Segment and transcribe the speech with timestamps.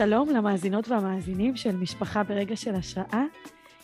[0.00, 3.24] שלום למאזינות והמאזינים של משפחה ברגע של השראה.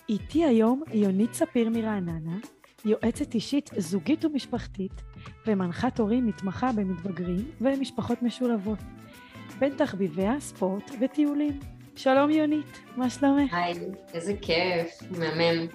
[0.08, 2.36] איתי היום יונית ספיר מרעננה,
[2.84, 4.92] יועצת אישית זוגית ומשפחתית,
[5.46, 8.78] ומנחת הורים מתמחה במתבגרים ומשפחות משולבות.
[9.58, 11.60] בין תחביביה ספורט וטיולים.
[11.96, 13.54] שלום יונית, מה שלומך?
[13.54, 13.74] היי,
[14.14, 15.66] איזה כיף, מהמם.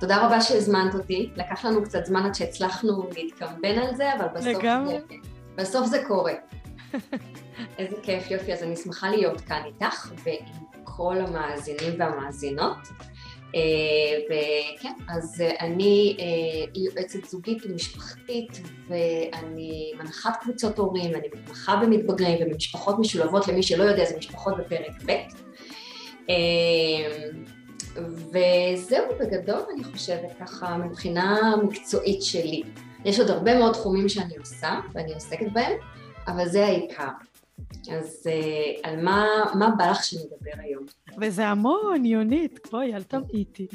[0.00, 1.30] תודה רבה שהזמנת אותי.
[1.36, 4.98] לקח לנו קצת זמן עד שהצלחנו להתקמבן על זה, אבל בסוף, לגמרי.
[5.08, 5.14] זה,
[5.56, 6.34] בסוף זה קורה.
[7.78, 8.52] איזה כיף, יופי.
[8.52, 12.78] אז אני שמחה להיות כאן איתך ועם כל המאזינים והמאזינות.
[13.54, 13.60] אה,
[14.26, 22.98] וכן, אז אני אה, יועצת זוגית ומשפחתית ואני מנחת קבוצות הורים, אני מתמחה במתבגרים ובמשפחות
[22.98, 25.10] משולבות, למי שלא יודע זה משפחות בפרק ב'.
[26.30, 27.28] אה,
[27.96, 32.62] וזהו בגדול אני חושבת ככה מבחינה מקצועית שלי.
[33.04, 35.72] יש עוד הרבה מאוד תחומים שאני עושה ואני עוסקת בהם,
[36.26, 37.08] אבל זה העיקר.
[37.96, 39.26] אז uh, על מה,
[39.58, 40.84] מה בא לך שנדבר היום?
[41.20, 43.66] וזה המון, יונית, בואי, אל תמעיטי.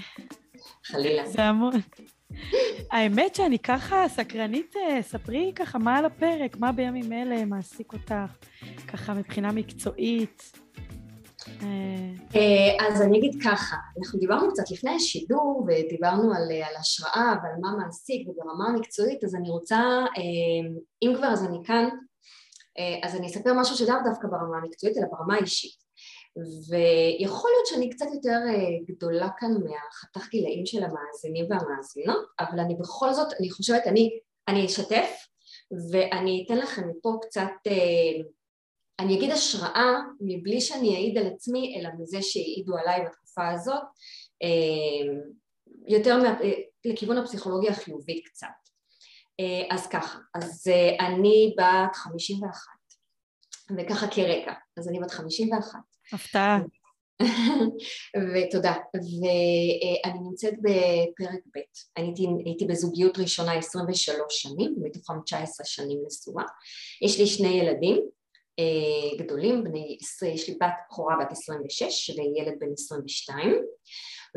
[0.86, 1.25] חלילה.
[1.28, 1.73] זה המון.
[2.91, 8.13] האמת שאני ככה סקרנית, אה, ספרי ככה מה על הפרק, מה בימים אלה מעסיק אותך,
[8.88, 10.52] ככה מבחינה מקצועית.
[11.61, 17.59] אה, אז אני אגיד ככה, אנחנו דיברנו קצת לפני השידור ודיברנו על, על השראה ועל
[17.61, 19.80] מה מעסיק וברמה המקצועית, אז אני רוצה,
[21.03, 21.89] אם כבר אז אני כאן,
[23.03, 25.85] אז אני אספר משהו שלאו דווקא ברמה המקצועית אלא ברמה האישית.
[26.69, 28.39] ויכול להיות שאני קצת יותר
[28.87, 34.65] גדולה כאן מהחתך גילאים של המאזינים והמאזינות, אבל אני בכל זאת, אני חושבת, אני, אני
[34.65, 35.09] אשתף
[35.91, 37.51] ואני אתן לכם מפה קצת
[38.99, 43.83] אני אגיד השראה מבלי שאני אעיד על עצמי אלא מזה שהעידו עליי בתקופה הזאת
[44.44, 45.13] אה,
[45.88, 46.53] יותר מה, אה,
[46.85, 48.64] לכיוון הפסיכולוגיה החיובית קצת אה,
[49.69, 50.68] אז ככה, אז
[51.00, 52.72] אני בת 51
[53.78, 55.79] וככה כרקע, אז אני בת 51
[56.13, 56.59] הפתעה.
[58.34, 61.59] ותודה, ואני נמצאת בפרק ב',
[61.95, 66.44] הייתי, הייתי בזוגיות ראשונה 23 שנים, מתוכם 19 שנים נשואה,
[67.01, 68.01] יש לי שני ילדים
[68.59, 69.97] אה, גדולים, בני,
[70.34, 73.56] יש לי בת בכורה בת 26 וילד בן 22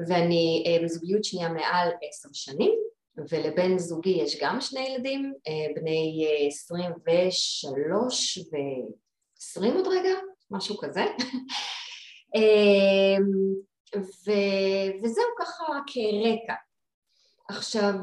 [0.08, 2.87] ואני אה, בזוגיות שנייה מעל עשר שנים
[3.28, 10.14] ולבן זוגי יש גם שני ילדים, אה, בני 23 ו-20 עוד רגע,
[10.50, 11.04] משהו כזה.
[13.96, 14.30] ו...
[15.02, 16.54] וזהו ככה כרקע.
[17.48, 17.94] עכשיו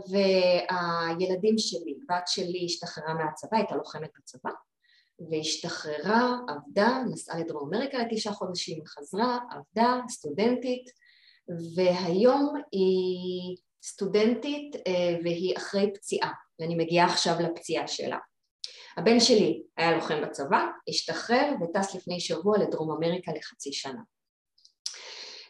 [0.70, 4.50] הילדים שלי, בת שלי השתחררה מהצבא, הייתה לוחמת בצבא
[5.20, 10.90] והשתחררה, עבדה, נסעה לדרום אמריקה לתשעה חודשים, חזרה, עבדה, סטודנטית,
[11.76, 18.18] והיום היא סטודנטית אה, והיא אחרי פציעה, ואני מגיעה עכשיו לפציעה שלה.
[18.98, 24.02] הבן שלי היה לוחם בצבא, השתחרר וטס לפני שבוע לדרום אמריקה לחצי שנה.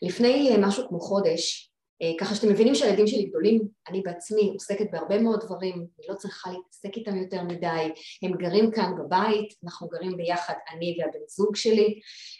[0.01, 4.91] לפני אה, משהו כמו חודש אה, ככה שאתם מבינים שהילדים שלי גדולים, אני בעצמי עוסקת
[4.91, 7.91] בהרבה מאוד דברים, אני לא צריכה להתעסק איתם יותר מדי,
[8.23, 11.99] הם גרים כאן בבית, אנחנו גרים ביחד אני והבן זוג שלי,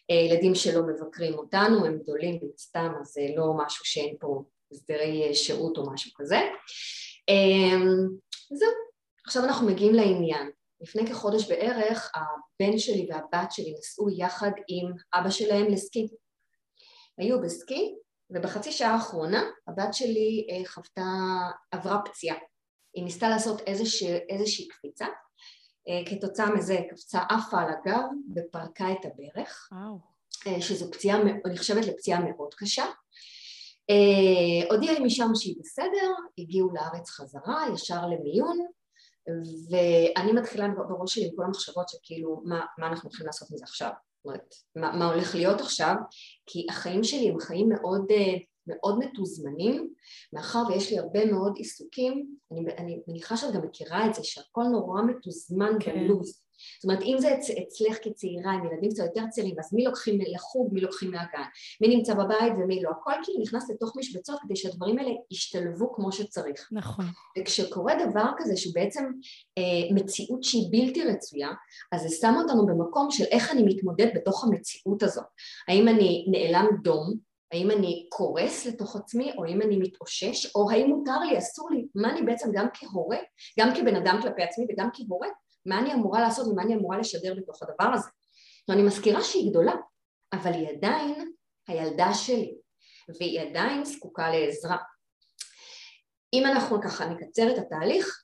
[0.09, 5.33] ילדים שלא מבקרים אותנו, הם גדולים סתם, אז זה לא משהו שאין פה הסדרי אה,
[5.33, 6.39] שירות או משהו כזה.
[8.53, 8.71] זהו,
[9.25, 10.49] עכשיו אנחנו מגיעים לעניין.
[10.81, 16.07] לפני כחודש בערך הבן שלי והבת שלי נסעו יחד עם אבא שלהם לסקי.
[17.17, 17.95] היו בסקי
[18.29, 21.01] ובחצי שעה האחרונה הבת שלי אה, חוותה,
[21.71, 22.37] עברה פציעה.
[22.93, 25.05] היא ניסתה לעשות איזושהי, איזושהי קפיצה,
[25.87, 28.03] אה, כתוצאה מזה קפצה עפה על הגב
[28.35, 30.15] ופרקה את הברך, וואו.
[30.59, 31.17] שזו פציעה,
[31.53, 32.85] נחשבת לפציעה מאוד קשה.
[34.71, 38.59] הודיעה לי משם שהיא בסדר, הגיעו לארץ חזרה, ישר למיון,
[39.71, 43.89] ואני מתחילה בראש שלי עם כל המחשבות שכאילו מה, מה אנחנו הולכים לעשות מזה עכשיו
[44.25, 45.95] אומרת, מה, מה הולך להיות עכשיו,
[46.45, 48.33] כי החיים שלי הם חיים מאוד, אה,
[48.67, 49.93] מאוד מתוזמנים,
[50.33, 54.63] מאחר ויש לי הרבה מאוד עיסוקים, אני, אני מניחה שאת גם מכירה את זה, שהכל
[54.71, 55.93] נורא מתוזמן כן.
[55.93, 56.44] בלו"ז.
[56.77, 60.19] זאת אומרת, אם זה אצ, אצלך כצעירה עם ילדים קצת יותר צעירים, אז מי לוקחים
[60.33, 61.47] לחוג, מי לוקחים מהגן,
[61.81, 66.11] מי נמצא בבית ומי לא, הכל כאילו נכנס לתוך משבצות כדי שהדברים האלה ישתלבו כמו
[66.11, 66.69] שצריך.
[66.71, 67.05] נכון.
[67.39, 69.03] וכשקורה דבר כזה שהוא בעצם
[69.57, 69.63] אה,
[69.95, 71.49] מציאות שהיא בלתי רצויה,
[71.91, 75.25] אז זה שם אותנו במקום של איך אני מתמודד בתוך המציאות הזאת.
[75.67, 77.13] האם אני נאלם דום,
[77.51, 81.85] האם אני קורס לתוך עצמי, או האם אני מתאושש, או האם מותר לי, אסור לי,
[81.95, 83.17] מה אני בעצם גם כהורה,
[83.59, 85.27] גם כבן אדם כלפי עצמי וגם כהורה,
[85.65, 88.09] מה אני אמורה לעשות ומה אני אמורה לשדר בתוך הדבר הזה.
[88.69, 89.73] ואני מזכירה שהיא גדולה,
[90.33, 91.31] אבל היא עדיין
[91.67, 92.55] הילדה שלי,
[93.19, 94.77] והיא עדיין זקוקה לעזרה.
[96.33, 98.23] אם אנחנו ככה נקצר את התהליך,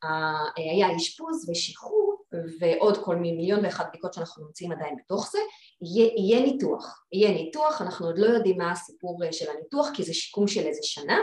[0.55, 2.11] היה אשפוז ושחרור,
[2.59, 5.39] ועוד כל מיליון ואחת בדיקות שאנחנו נמצאים עדיין בתוך זה,
[5.81, 10.13] יהיה, יהיה ניתוח, יהיה ניתוח, אנחנו עוד לא יודעים מה הסיפור של הניתוח כי זה
[10.13, 11.17] שיקום של איזה שנה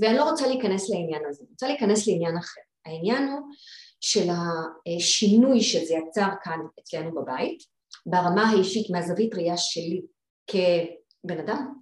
[0.00, 3.40] ואני לא רוצה להיכנס לעניין הזה, אני רוצה להיכנס לעניין אחר, העניין הוא
[4.04, 4.28] של
[4.96, 7.62] השינוי שזה יצר כאן אצלנו בבית
[8.06, 10.02] ברמה האישית מהזווית ראייה שלי
[10.46, 11.74] כבן אדם,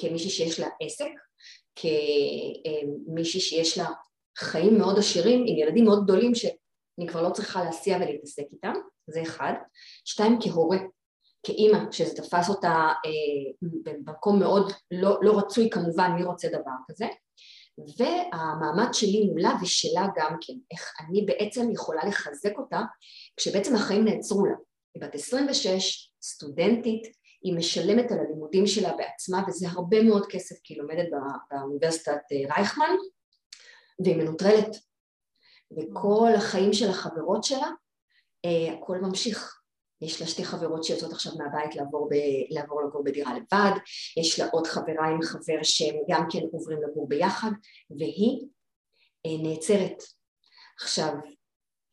[0.00, 1.10] כמישהי שיש לה עסק,
[1.76, 3.86] כמישהי שיש לה
[4.38, 8.74] חיים מאוד עשירים עם ילדים מאוד גדולים שאני כבר לא צריכה להסיע ולהתעסק איתם,
[9.06, 9.52] זה אחד.
[10.04, 10.78] שתיים, כהורה,
[11.42, 12.72] כאימא, שזה תפס אותה
[13.06, 17.06] אה, במקום מאוד לא, לא רצוי כמובן, מי רוצה דבר כזה.
[17.78, 22.80] והמעמד שלי מולה ושלה גם כן, איך אני בעצם יכולה לחזק אותה
[23.36, 24.54] כשבעצם החיים נעצרו לה.
[24.94, 30.74] היא בת 26, סטודנטית, היא משלמת על הלימודים שלה בעצמה וזה הרבה מאוד כסף כי
[30.74, 31.06] היא לומדת
[31.50, 32.94] באוניברסיטת אה, רייכמן
[34.04, 34.76] והיא מנוטרלת
[35.76, 37.70] וכל החיים של החברות שלה
[38.44, 39.55] אה, הכל ממשיך
[40.02, 42.14] יש לה שתי חברות שיוצאות עכשיו מהבית לעבור, ב,
[42.50, 43.78] לעבור לגור בדירה לבד,
[44.16, 47.50] יש לה עוד חברה עם חבר שהם גם כן עוברים לגור ביחד,
[47.98, 48.46] והיא
[49.26, 50.02] אה, נעצרת.
[50.82, 51.12] עכשיו,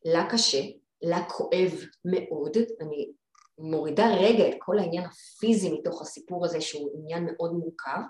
[0.04, 0.62] לה קשה,
[1.02, 1.72] לה כואב
[2.04, 3.10] מאוד, אני
[3.58, 8.00] מורידה רגע את כל העניין הפיזי מתוך הסיפור הזה שהוא עניין מאוד מורכב,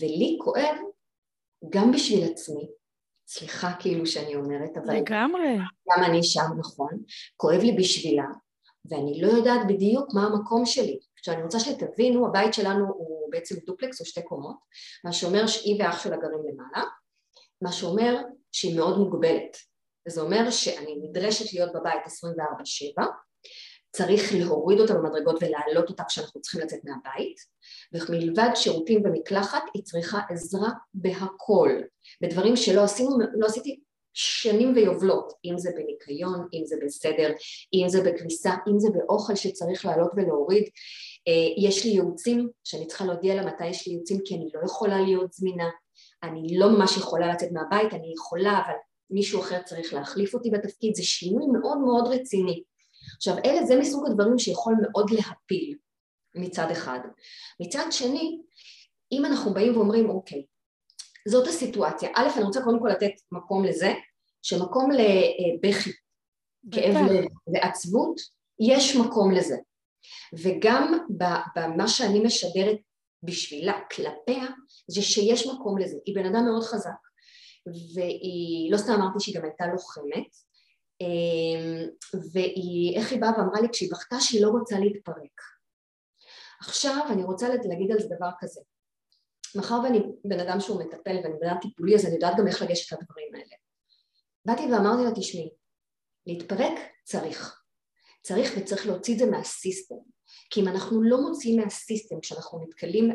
[0.00, 0.76] ולי כואב
[1.70, 2.68] גם בשביל עצמי,
[3.28, 4.96] סליחה כאילו שאני אומרת, אבל...
[4.96, 5.58] לגמרי.
[5.90, 7.02] גם אני שם, נכון.
[7.36, 8.26] כואב לי בשבילה,
[8.88, 10.98] ואני לא יודעת בדיוק מה המקום שלי.
[11.18, 14.56] עכשיו אני רוצה שתבינו, הבית שלנו הוא בעצם דופלקס או שתי קומות,
[15.04, 16.88] מה שאומר שהיא ואח שלה גרים למעלה,
[17.62, 18.16] מה שאומר
[18.52, 19.56] שהיא מאוד מוגבלת.
[20.08, 22.02] וזה אומר שאני נדרשת להיות בבית
[23.00, 23.04] 24-7,
[23.92, 27.36] צריך להוריד אותה במדרגות ולהעלות אותה כשאנחנו צריכים לצאת מהבית,
[27.92, 31.70] ומלבד שירותים ומקלחת היא צריכה עזרה בהכל,
[32.22, 33.80] בדברים שלא עשינו, לא עשיתי
[34.16, 37.32] שנים ויובלות, אם זה בניקיון, אם זה בסדר,
[37.74, 40.64] אם זה בכביסה, אם זה באוכל שצריך לעלות ולהוריד.
[41.28, 44.60] אה, יש לי ייעוצים שאני צריכה להודיע לה מתי יש לי ייעוצים כי אני לא
[44.64, 45.68] יכולה להיות זמינה,
[46.22, 48.74] אני לא ממש יכולה לצאת מהבית, אני יכולה אבל
[49.10, 52.62] מישהו אחר צריך להחליף אותי בתפקיד, זה שינוי מאוד מאוד רציני.
[53.16, 55.74] עכשיו אלה זה מסוג הדברים שיכול מאוד להפיל
[56.34, 56.98] מצד אחד.
[57.60, 58.38] מצד שני,
[59.12, 60.44] אם אנחנו באים ואומרים אוקיי,
[61.26, 63.92] זאת הסיטואציה, א' אני רוצה קודם כל לתת מקום לזה,
[64.42, 65.90] שמקום לבכי,
[66.72, 67.24] כאב לב
[67.54, 68.20] ועצבות,
[68.60, 69.56] יש מקום לזה.
[70.32, 70.98] וגם
[71.56, 72.76] במה שאני משדרת
[73.22, 74.46] בשבילה, כלפיה,
[74.88, 75.96] זה שיש מקום לזה.
[76.04, 76.90] היא בן אדם מאוד חזק,
[77.94, 80.30] והיא, לא סתם אמרתי שהיא גם הייתה לוחמת,
[81.00, 81.88] אמ,
[82.32, 85.40] והיא, איך היא באה ואמרה לי כשהיא בכתה שהיא לא רוצה להתפרק.
[86.60, 88.60] עכשיו אני רוצה להגיד על זה דבר כזה,
[89.56, 92.62] מאחר ואני בן אדם שהוא מטפל ואני בן אדם טיפולי אז אני יודעת גם איך
[92.62, 93.56] לגשת לדברים האלה.
[94.44, 95.50] באתי ואמרתי לה תשמעי,
[96.26, 97.62] להתפרק צריך,
[98.22, 99.94] צריך וצריך להוציא את זה מהסיסטם,
[100.50, 103.12] כי אם אנחנו לא מוציאים מהסיסטם כשאנחנו נתקלים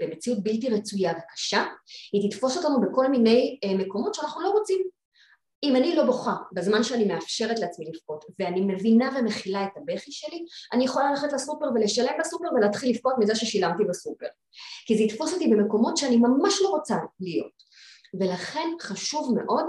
[0.00, 1.64] במציאות בלתי רצויה וקשה,
[2.12, 4.90] היא תתפוס אותנו בכל מיני אה, מקומות שאנחנו לא רוצים
[5.62, 10.44] אם אני לא בוכה בזמן שאני מאפשרת לעצמי לבכות ואני מבינה ומכילה את הבכי שלי,
[10.72, 14.26] אני יכולה ללכת לסופר ולשלם בסופר ולהתחיל לבכות מזה ששילמתי בסופר.
[14.86, 17.70] כי זה יתפוס אותי במקומות שאני ממש לא רוצה להיות.
[18.20, 19.64] ולכן חשוב מאוד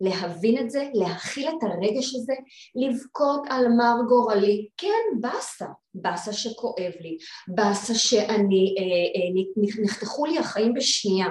[0.00, 2.32] להבין את זה, להכיל את הרגש הזה,
[2.74, 7.18] לבכות על מר גורלי, כן באסה, באסה שכואב לי,
[7.48, 8.84] באסה שאני, אה,
[9.16, 11.26] אה, נחתכו לי החיים בשנייה,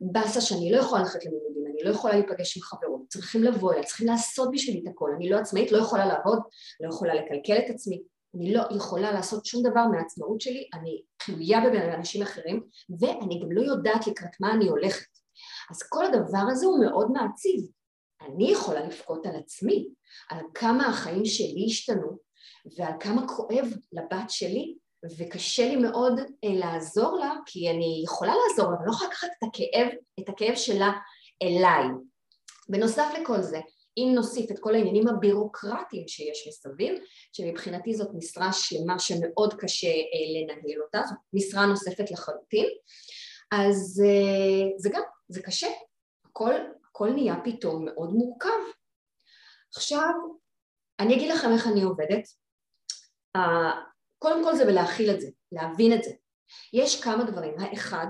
[0.00, 3.84] באסה שאני לא יכולה ללכת ללימודים, אני לא יכולה להיפגש עם חברות, צריכים לבוא אליי,
[3.84, 6.38] צריכים לעשות בשבילי את הכל, אני לא עצמאית, לא יכולה לעבוד,
[6.80, 8.02] לא יכולה לקלקל את עצמי,
[8.36, 12.62] אני לא יכולה לעשות שום דבר מהעצמאות שלי, אני תלויה באנשים אחרים
[13.00, 15.06] ואני גם לא יודעת לקראת מה אני הולכת.
[15.70, 17.60] אז כל הדבר הזה הוא מאוד מעציב.
[18.20, 19.88] אני יכולה לבכות על עצמי,
[20.30, 22.18] על כמה החיים שלי השתנו
[22.78, 24.74] ועל כמה כואב לבת שלי
[25.18, 29.28] וקשה לי מאוד אה, לעזור לה כי אני יכולה לעזור לה, אבל לא יכולה לקחת
[29.38, 29.88] את הכאב,
[30.20, 30.92] את הכאב שלה
[31.42, 31.84] אליי.
[32.68, 33.60] בנוסף לכל זה,
[33.96, 36.94] אם נוסיף את כל העניינים הבירוקרטיים שיש מסביב,
[37.32, 42.66] שמבחינתי זאת משרה שלמה שמאוד קשה אה, לנהל אותה, זאת משרה נוספת לחלוטין,
[43.52, 45.68] אז אה, זה גם, זה קשה,
[46.24, 46.54] הכל,
[46.90, 48.48] הכל נהיה פתאום מאוד מורכב.
[49.76, 50.12] עכשיו,
[51.00, 52.24] אני אגיד לכם איך אני עובדת,
[54.18, 56.10] קודם כל זה בלהכיל את זה, להבין את זה.
[56.72, 58.06] יש כמה דברים, האחד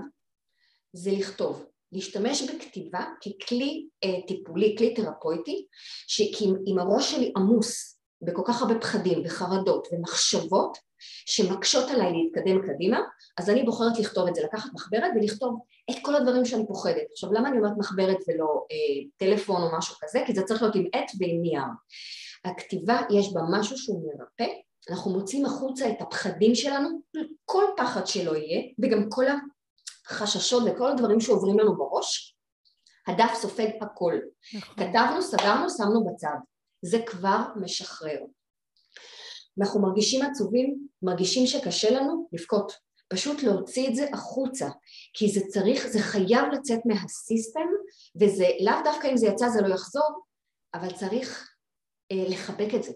[0.93, 5.65] זה לכתוב, להשתמש בכתיבה ככלי אה, טיפולי, כלי תרפויטי,
[6.07, 10.77] שאם הראש שלי עמוס בכל כך הרבה פחדים וחרדות ומחשבות,
[11.25, 12.99] שמקשות עליי להתקדם קדימה,
[13.37, 15.59] אז אני בוחרת לכתוב את זה, לקחת מחברת ולכתוב
[15.91, 17.03] את כל הדברים שאני פוחדת.
[17.11, 20.19] עכשיו למה אני אומרת מחברת ולא אה, טלפון או משהו כזה?
[20.25, 21.63] כי זה צריך להיות עם עט ועם נייר.
[22.45, 24.53] הכתיבה יש בה משהו שהוא מרפא,
[24.89, 26.89] אנחנו מוצאים החוצה את הפחדים שלנו,
[27.45, 29.25] כל פחד שלא יהיה, וגם כל
[30.09, 32.37] החששות וכל הדברים שעוברים לנו בראש,
[33.07, 34.13] הדף סופג הכל.
[34.53, 34.75] נכון.
[34.75, 36.37] כתבנו, סגרנו, שמנו בצד.
[36.81, 38.19] זה כבר משחרר.
[39.59, 42.71] אנחנו מרגישים עצובים, מרגישים שקשה לנו לבכות.
[43.09, 44.69] פשוט להוציא את זה החוצה,
[45.13, 47.67] כי זה צריך, זה חייב לצאת מהסיסטם,
[48.21, 50.23] וזה לאו דווקא אם זה יצא זה לא יחזור,
[50.73, 51.49] אבל צריך
[52.11, 52.91] אה, לחבק את זה.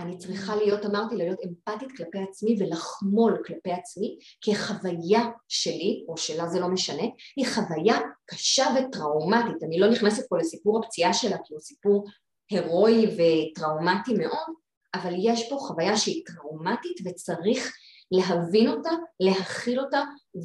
[0.00, 6.16] אני צריכה להיות, אמרתי, להיות אמפתית כלפי עצמי ולחמול כלפי עצמי, כי החוויה שלי, או
[6.16, 7.02] שלה זה לא משנה,
[7.36, 9.62] היא חוויה קשה וטראומטית.
[9.62, 12.06] אני לא נכנסת פה לסיפור הפציעה שלה, כי הוא סיפור
[12.50, 14.54] הירואי וטראומטי מאוד,
[14.94, 17.76] אבל יש פה חוויה שהיא טראומטית וצריך
[18.10, 20.02] להבין אותה, להכיל אותה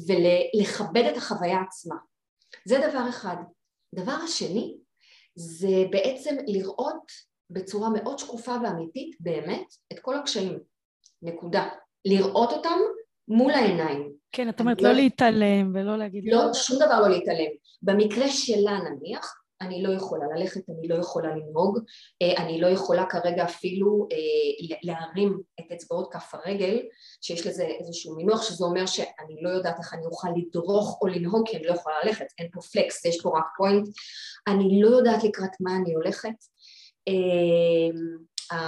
[0.08, 1.96] ולכבד את החוויה עצמה.
[2.64, 3.36] זה דבר אחד.
[3.94, 4.76] דבר השני
[5.34, 10.58] זה בעצם לראות בצורה מאוד שקופה ואמיתית באמת את כל הקשיים,
[11.22, 11.68] נקודה.
[12.04, 12.78] לראות אותם
[13.28, 14.12] מול העיניים.
[14.32, 16.24] כן, את אומרת לא, לא להתעלם ולא להגיד...
[16.26, 17.50] לא, שום דבר לא להתעלם.
[17.82, 21.78] במקרה שלה נניח, אני לא יכולה ללכת, אני לא יכולה לנהוג,
[22.22, 26.82] אה, אני לא יכולה כרגע אפילו אה, להרים את אצבעות כף הרגל,
[27.20, 31.48] שיש לזה איזשהו מינוח, שזה אומר שאני לא יודעת איך אני אוכל לדרוך או לנהוג
[31.48, 33.88] כי אני לא יכולה ללכת, אין פה פלקס, יש פה רק פוינט,
[34.48, 36.34] אני לא יודעת לקראת מה אני הולכת.
[37.08, 38.58] אה,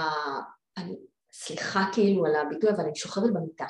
[1.33, 3.65] סליחה כאילו על הביטוי, אבל אני שוכבת במיטה.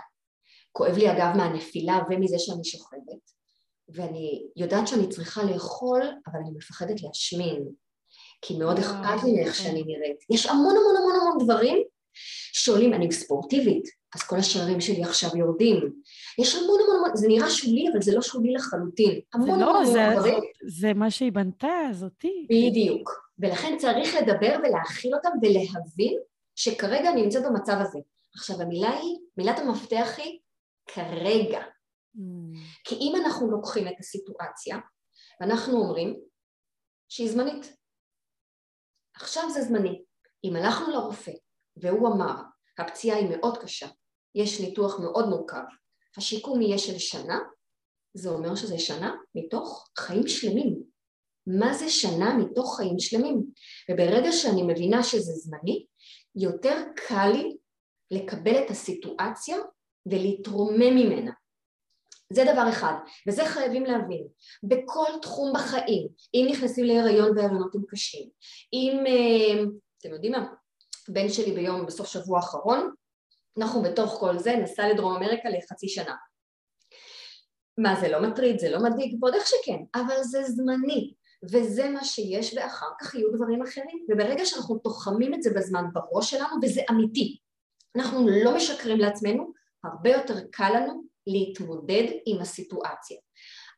[0.71, 3.33] כואב לי אגב מהנפילה ומזה שאני שוכבת.
[3.89, 7.65] ואני יודעת שאני צריכה לאכול, אבל אני מפחדת להשמין,
[8.41, 10.17] כי מאוד אכפת לי מאיך שאני נראית.
[10.29, 11.83] יש המון המון המון המון דברים
[12.53, 13.83] שעולים, אני ספורטיבית,
[14.15, 15.93] אז כל השערים שלי עכשיו יורדים.
[16.39, 19.19] יש המון המון המון, זה נראה שולי, אבל זה לא שולי לחלוטין.
[19.33, 20.39] המון לא, המון המון דברים.
[20.67, 22.47] זה מה שהיא בנתה, זאתי.
[22.49, 23.22] בדיוק.
[23.39, 26.19] ולכן צריך לדבר ולהכיל אותם ולהבין
[26.55, 27.99] שכרגע אני נמצאת במצב הזה.
[28.35, 30.39] עכשיו המילה היא, מילת המפתח היא
[30.87, 31.61] כרגע.
[32.15, 32.19] Mm.
[32.83, 34.77] כי אם אנחנו לוקחים את הסיטואציה
[35.41, 36.19] ואנחנו אומרים
[37.09, 37.75] שהיא זמנית,
[39.15, 40.03] עכשיו זה זמני.
[40.43, 41.31] אם הלכנו לרופא
[41.77, 42.35] והוא אמר
[42.77, 43.87] הפציעה היא מאוד קשה,
[44.35, 45.63] יש ניתוח מאוד מורכב,
[46.17, 47.39] השיקום יהיה של שנה,
[48.13, 50.83] זה אומר שזה שנה מתוך חיים שלמים.
[51.47, 53.43] מה זה שנה מתוך חיים שלמים?
[53.91, 55.85] וברגע שאני מבינה שזה זמני,
[56.35, 57.57] יותר קל לי
[58.11, 59.57] לקבל את הסיטואציה
[60.05, 61.31] ולהתרומם ממנה.
[62.33, 62.93] זה דבר אחד,
[63.27, 64.27] וזה חייבים להבין.
[64.63, 68.29] בכל תחום בחיים, אם נכנסים להיריון והריונות הם קשים,
[68.73, 69.63] אם, אה,
[69.99, 70.53] אתם יודעים מה,
[71.09, 72.93] בן שלי ביום, בסוף שבוע האחרון,
[73.57, 76.15] אנחנו בתוך כל זה נסע לדרום אמריקה לחצי שנה.
[77.77, 81.13] מה זה לא מטריד, זה לא מדאיג, ועוד איך שכן, אבל זה זמני,
[81.51, 86.31] וזה מה שיש ואחר כך יהיו דברים אחרים, וברגע שאנחנו תוחמים את זה בזמן בראש
[86.31, 87.37] שלנו, וזה אמיתי,
[87.95, 89.51] אנחנו לא משקרים לעצמנו,
[89.83, 93.17] הרבה יותר קל לנו להתמודד עם הסיטואציה.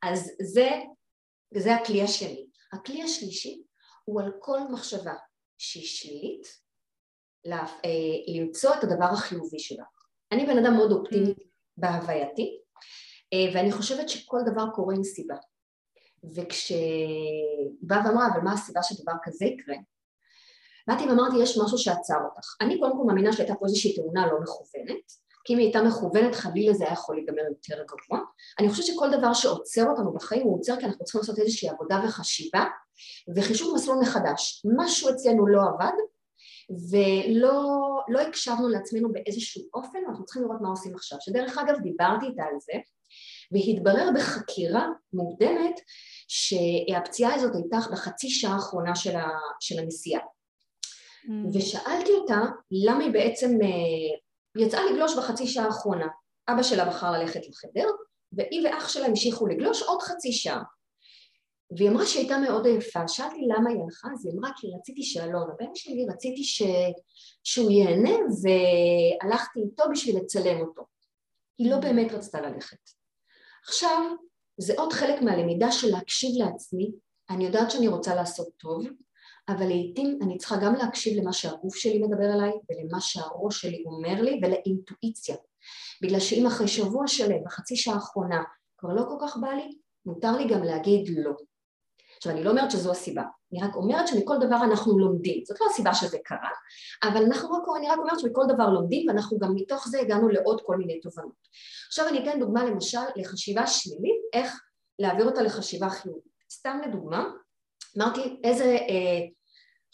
[0.04, 0.70] אז זה,
[1.54, 2.46] זה הכלי השני.
[2.74, 3.64] הכלי השלישי
[4.04, 5.14] הוא על כל מחשבה
[5.58, 6.66] שהיא שלילית,
[7.54, 7.90] אה,
[8.40, 9.84] למצוא את הדבר החיובי שלה.
[10.32, 11.44] אני בן אדם מאוד אופטימי mm.
[11.78, 12.60] בהווייתי,
[13.34, 15.36] אה, ואני חושבת שכל דבר קורה עם סיבה.
[16.36, 19.76] וכשהיא באה ואמרה, אבל מה הסיבה שדבר כזה יקרה?
[20.88, 22.56] באתי ואמרתי, יש משהו שעצר אותך.
[22.62, 26.36] אני קודם כל מאמינה שהייתה פה איזושהי תאונה לא מכוונת, כי אם היא הייתה מכוונת
[26.36, 28.20] חלילה זה היה יכול להיגמר יותר גבוה.
[28.60, 32.02] אני חושבת שכל דבר שעוצר אותנו בחיים הוא עוצר כי אנחנו צריכים לעשות איזושהי עבודה
[32.06, 32.66] וחשיבה
[33.36, 34.66] וחישוב מסלול מחדש.
[34.78, 35.94] משהו אצלנו לא עבד
[36.92, 37.64] ולא
[38.08, 41.18] לא הקשבנו לעצמנו באיזשהו אופן ואנחנו צריכים לראות מה עושים עכשיו.
[41.22, 42.74] שדרך אגב דיברתי איתה על זה
[43.52, 45.80] והתברר בחקירה מוקדמת
[46.28, 49.28] שהפציעה הזאת הייתה בחצי שעה האחרונה של, ה,
[49.60, 50.22] של הנסיעה.
[50.22, 51.58] Mm.
[51.58, 52.42] ושאלתי אותה
[52.72, 53.50] למה היא בעצם
[54.56, 56.08] היא יצאה לגלוש בחצי שעה האחרונה.
[56.50, 57.88] אבא שלה בחר ללכת לחדר,
[58.32, 60.64] והיא ואח שלה המשיכו לגלוש עוד חצי שעה.
[61.78, 65.04] והיא אמרה שהיא הייתה מאוד עייפה, שאלתי למה היא הלכה, אז היא אמרה כי רציתי
[65.04, 66.62] שאלון, הבן שלי רציתי ש...
[67.44, 70.84] שהוא ייהנה והלכתי איתו בשביל לצלם אותו.
[71.58, 72.78] היא לא באמת רצתה ללכת.
[73.64, 74.02] עכשיו,
[74.58, 76.92] זה עוד חלק מהלמידה של להקשיב לעצמי,
[77.30, 78.86] אני יודעת שאני רוצה לעשות טוב,
[79.50, 84.22] אבל לעיתים אני צריכה גם להקשיב למה שהגוף שלי מדבר אליי ולמה שהראש שלי אומר
[84.22, 85.36] לי ולאינטואיציה
[86.02, 88.44] בגלל שאם אחרי שבוע שלם, בחצי שעה האחרונה,
[88.78, 91.32] כבר לא כל כך בא לי, מותר לי גם להגיד לא.
[92.26, 95.66] עכשיו אני לא אומרת שזו הסיבה, אני רק אומרת שמכל דבר אנחנו לומדים, זאת לא
[95.72, 96.50] הסיבה שזה קרה,
[97.04, 100.62] אבל אנחנו רק, אני רק אומרת שמכל דבר לומדים ואנחנו גם מתוך זה הגענו לעוד
[100.66, 101.48] כל מיני תובנות.
[101.88, 104.62] עכשיו אני אתן דוגמה למשל לחשיבה שלילית, איך
[105.00, 106.24] להעביר אותה לחשיבה חיובית.
[106.52, 107.26] סתם לדוגמה,
[107.98, 109.28] אמרתי איזה, אה,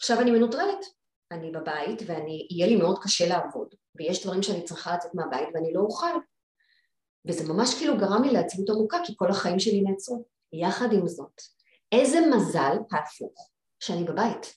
[0.00, 0.84] עכשיו אני מנוטרלת,
[1.32, 5.72] אני בבית ואני, יהיה לי מאוד קשה לעבוד, ויש דברים שאני צריכה לצאת מהבית ואני
[5.72, 6.18] לא אוכל,
[7.28, 10.24] וזה ממש כאילו גרם לי לעצמות עמוקה כי כל החיים שלי נעצרו.
[10.52, 11.40] יחד עם זאת,
[11.92, 14.54] איזה מזל ההפוך שאני בבית.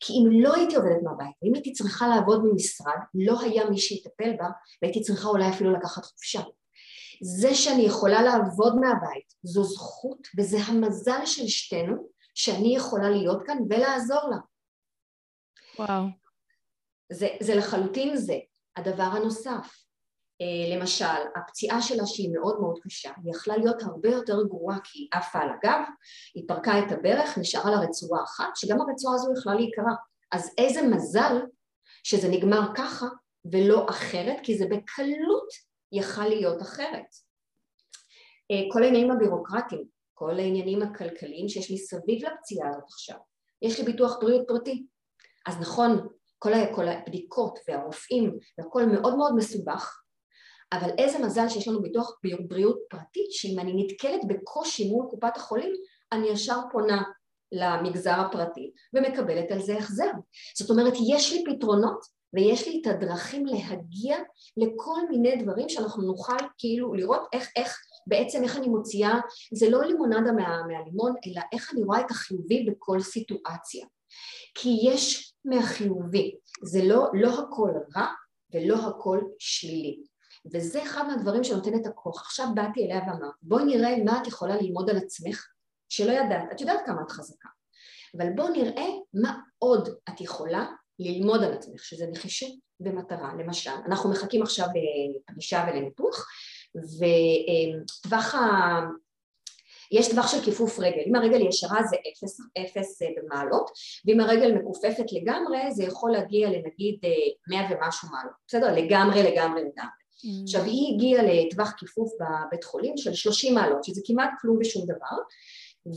[0.00, 4.36] כי אם לא הייתי עובדת מהבית, ואם הייתי צריכה לעבוד במשרד, לא היה מי שיטפל
[4.38, 4.48] בה,
[4.82, 6.40] והייתי צריכה אולי אפילו לקחת חופשה.
[7.22, 13.58] זה שאני יכולה לעבוד מהבית, זו זכות, וזה המזל של שתינו, שאני יכולה להיות כאן
[13.70, 14.36] ולעזור לה.
[15.78, 16.04] וואו.
[17.12, 18.38] זה, זה לחלוטין זה.
[18.76, 19.84] הדבר הנוסף,
[20.74, 21.04] למשל,
[21.36, 25.38] הפציעה שלה שהיא מאוד מאוד קשה, היא יכלה להיות הרבה יותר גרועה כי היא עפה
[25.38, 25.80] על הגב,
[26.34, 29.92] היא פרקה את הברך, נשארה לה רצועה אחת, שגם הרצועה הזו יכלה להיקרע.
[30.32, 31.42] אז איזה מזל
[32.04, 33.06] שזה נגמר ככה
[33.52, 35.48] ולא אחרת, כי זה בקלות
[35.92, 37.06] יכל להיות אחרת.
[38.50, 43.16] אה, כל העניינים הבירוקרטיים, כל העניינים הכלכליים שיש מסביב לפציעה הזאת עכשיו.
[43.62, 44.86] יש לי ביטוח בריאות פרטי.
[45.46, 50.00] אז נכון, כל, הבדיקות והרופאים והכל מאוד מאוד מסובך,
[50.72, 55.72] אבל איזה מזל שיש לנו ביטוח בריאות פרטי, שאם אני נתקלת בקושי מול קופת החולים,
[56.12, 57.02] אני ישר פונה
[57.52, 60.10] למגזר הפרטי ומקבלת על זה החזר.
[60.58, 64.18] זאת אומרת, יש לי פתרונות ויש לי את הדרכים להגיע
[64.56, 69.20] לכל מיני דברים שאנחנו נוכל כאילו לראות איך, איך בעצם איך אני מוציאה,
[69.54, 73.86] זה לא לימונדה מה, מהלימון, אלא איך אני רואה את החיובי בכל סיטואציה.
[74.54, 76.34] כי יש מהחיובי,
[76.64, 78.06] זה לא, לא הכל רע
[78.54, 80.02] ולא הכל שלילי.
[80.52, 82.22] וזה אחד מהדברים שנותן את הכוח.
[82.22, 85.46] עכשיו באתי אליה ואמרתי, בואי נראה מה את יכולה ללמוד על עצמך
[85.88, 87.48] שלא ידעת, את יודעת כמה את חזקה,
[88.16, 90.66] אבל בואו נראה מה עוד את יכולה
[90.98, 93.32] ללמוד על עצמך, שזה נחישות ומטרה.
[93.38, 94.66] למשל, אנחנו מחכים עכשיו
[95.20, 96.26] לפגישה ולניתוח,
[96.76, 98.40] וטווח ה...
[99.92, 103.70] יש טווח של כיפוף רגל, אם הרגל ישרה זה אפס, אפס אה, במעלות,
[104.06, 107.10] ואם הרגל מכופפת לגמרי זה יכול להגיע לנגיד אה,
[107.48, 108.74] מאה ומשהו מעלות, בסדר?
[108.74, 109.99] לגמרי לגמרי לגמרי.
[110.42, 115.16] עכשיו היא הגיעה לטווח כיפוף בבית חולים של 30 מעלות, שזה כמעט כלום ושום דבר,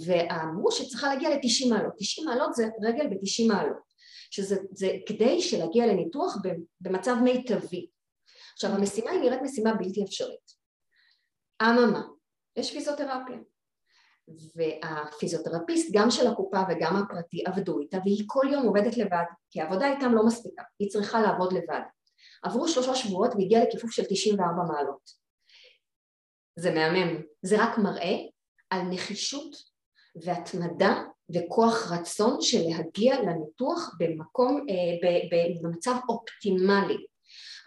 [0.06, 3.94] ואמרו שצריכה להגיע ל-90 מעלות, 90 מעלות זה רגל ב-90 מעלות,
[4.32, 6.38] שזה זה כדי שלהגיע לניתוח
[6.82, 7.88] במצב מיטבי.
[8.54, 8.72] עכשיו.
[8.72, 10.54] המשימה היא נראית משימה בלתי אפשרית.
[11.62, 12.02] אממה,
[12.56, 13.38] יש פיזיותרפיה.
[14.56, 19.94] והפיזיותרפיסט גם של הקופה וגם הפרטי עבדו איתה והיא כל יום עובדת לבד כי העבודה
[19.94, 21.82] איתם לא מספיקה, היא צריכה לעבוד לבד
[22.44, 25.10] עברו שלושה שבועות והגיעה לכיפוף של 94 מעלות.
[26.56, 27.22] זה מהמם.
[27.42, 28.16] זה רק מראה
[28.70, 29.56] על נחישות
[30.24, 31.04] והתמדה
[31.34, 35.10] וכוח רצון של להגיע לניתוח במקום, אה,
[35.62, 37.06] במצב אופטימלי.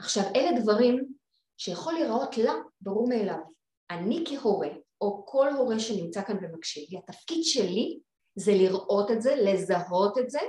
[0.00, 1.08] עכשיו אלה דברים
[1.56, 3.38] שיכול להיראות לה ברור מאליו.
[3.90, 4.68] אני כהורה
[5.00, 7.98] או כל הורה שנמצא כאן ומקשיב התפקיד שלי
[8.34, 10.40] זה לראות את זה, לזהות את זה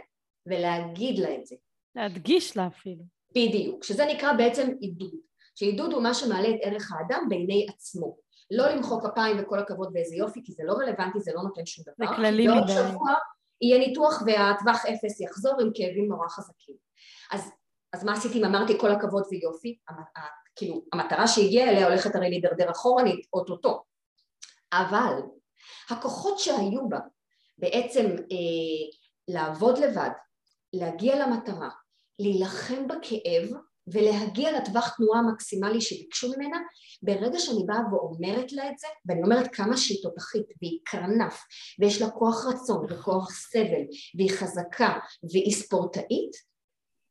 [0.46, 1.56] ולהגיד לה את זה.
[1.96, 3.17] להדגיש לה אפילו.
[3.32, 5.20] בדיוק, שזה נקרא בעצם עידוד,
[5.56, 8.18] שעידוד הוא מה שמעלה את ערך האדם בעיני עצמו,
[8.52, 11.84] לא למחוא כפיים וכל הכבוד ואיזה יופי, כי זה לא רלוונטי, זה לא נותן שום
[11.84, 12.10] דבר.
[12.10, 12.74] זה כללי מדי.
[12.74, 13.14] שבוע
[13.62, 16.76] יהיה ניתוח והטווח אפס יחזור עם כאבים נורא חזקים.
[17.32, 17.52] אז,
[17.94, 19.78] אז מה עשיתי אם אמרתי כל הכבוד ויופי?
[20.56, 23.84] כאילו, המטרה שהגיעה אליה הולכת הרי להידרדר אחורנית, אוטוטו.
[24.74, 25.14] אבל
[25.90, 27.00] הכוחות שהיו בה
[27.58, 30.10] בעצם אה, לעבוד לבד,
[30.74, 31.70] להגיע למטרה,
[32.20, 33.50] להילחם בכאב
[33.88, 36.58] ולהגיע לטווח תנועה המקסימלי שביקשו ממנה,
[37.02, 41.44] ברגע שאני באה ואומרת לה את זה, ואני אומרת כמה שהיא תותחית והיא קרנף
[41.80, 43.84] ויש לה כוח רצון וכוח סבל
[44.16, 45.00] והיא חזקה
[45.32, 46.32] והיא ספורטאית,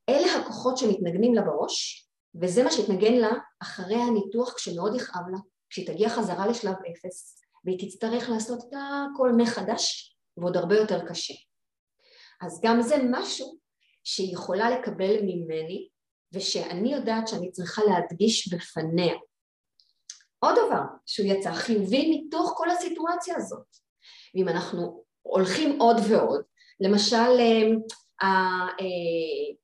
[0.09, 2.07] אלה הכוחות שמתנגנים לה בראש
[2.41, 5.37] וזה מה שיתנגן לה אחרי הניתוח כשמאוד יכאב לה,
[5.69, 11.33] כשהיא תגיע חזרה לשלב אפס והיא תצטרך לעשות את הכל מחדש ועוד הרבה יותר קשה.
[12.41, 13.57] אז גם זה משהו
[14.09, 15.87] שהיא יכולה לקבל ממני
[16.33, 19.15] ושאני יודעת שאני צריכה להדגיש בפניה.
[20.39, 23.65] עוד דבר שהוא יצא חיובי מתוך כל הסיטואציה הזאת.
[24.35, 26.41] ואם אנחנו הולכים עוד ועוד,
[26.79, 27.63] למשל אה,
[28.23, 29.55] אה,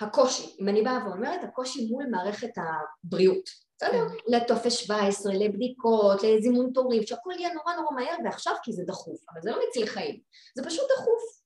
[0.00, 4.08] הקושי, אם אני באה ואומרת הקושי מול מערכת הבריאות, בסדר?
[4.08, 4.36] כן.
[4.36, 9.40] לטופס 17, לבדיקות, לזימון תורים, שהכל יהיה נורא נורא מהר ועכשיו כי זה דחוף, אבל
[9.42, 10.20] זה לא מציל חיים,
[10.56, 11.37] זה פשוט דחוף.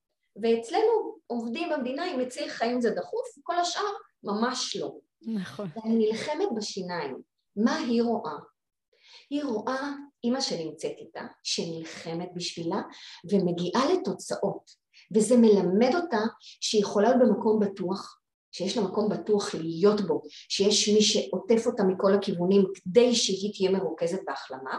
[0.42, 3.92] ואצלנו עובדים במדינה אם מציל חיים זה דחוף, כל השאר
[4.22, 4.92] ממש לא.
[5.22, 5.68] נכון.
[5.76, 7.18] ואני נלחמת בשיניים.
[7.56, 8.32] מה היא רואה?
[9.30, 9.90] היא רואה
[10.24, 12.82] אימא שנמצאת איתה, שנלחמת בשבילה
[13.30, 14.82] ומגיעה לתוצאות
[15.14, 18.18] וזה מלמד אותה שהיא יכולה להיות במקום בטוח,
[18.52, 23.70] שיש לה מקום בטוח להיות בו, שיש מי שעוטף אותה מכל הכיוונים כדי שהיא תהיה
[23.70, 24.78] מרוכזת בהחלמה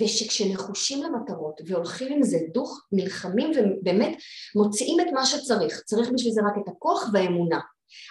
[0.00, 4.18] ושכשנחושים למטרות והולכים עם זה דוך, נלחמים ובאמת
[4.56, 7.60] מוציאים את מה שצריך, צריך בשביל זה רק את הכוח והאמונה.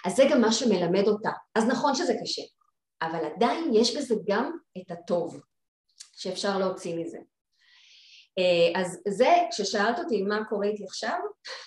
[0.04, 1.30] אז זה גם מה שמלמד אותה.
[1.54, 2.42] אז נכון שזה קשה,
[3.02, 5.40] אבל עדיין יש בזה גם את הטוב
[6.16, 7.18] שאפשר להוציא מזה.
[8.38, 11.18] אה, אז זה, כששאלת אותי מה קורה איתי עכשיו...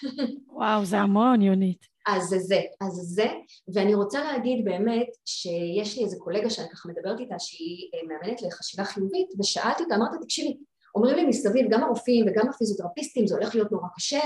[0.58, 1.96] וואו, זה המון, יונית.
[2.07, 3.27] אז זה זה, אז זה,
[3.73, 8.41] ואני רוצה להגיד באמת שיש לי איזה קולגה שאני ככה מדברת איתה שהיא אה, מאמנת
[8.41, 10.57] לחשיבה חיובית ושאלתי אותה, אמרתי תקשיבי,
[10.95, 14.21] אומרים לי מסביב גם הרופאים וגם הפיזיותרפיסטים זה הולך להיות נורא קשה,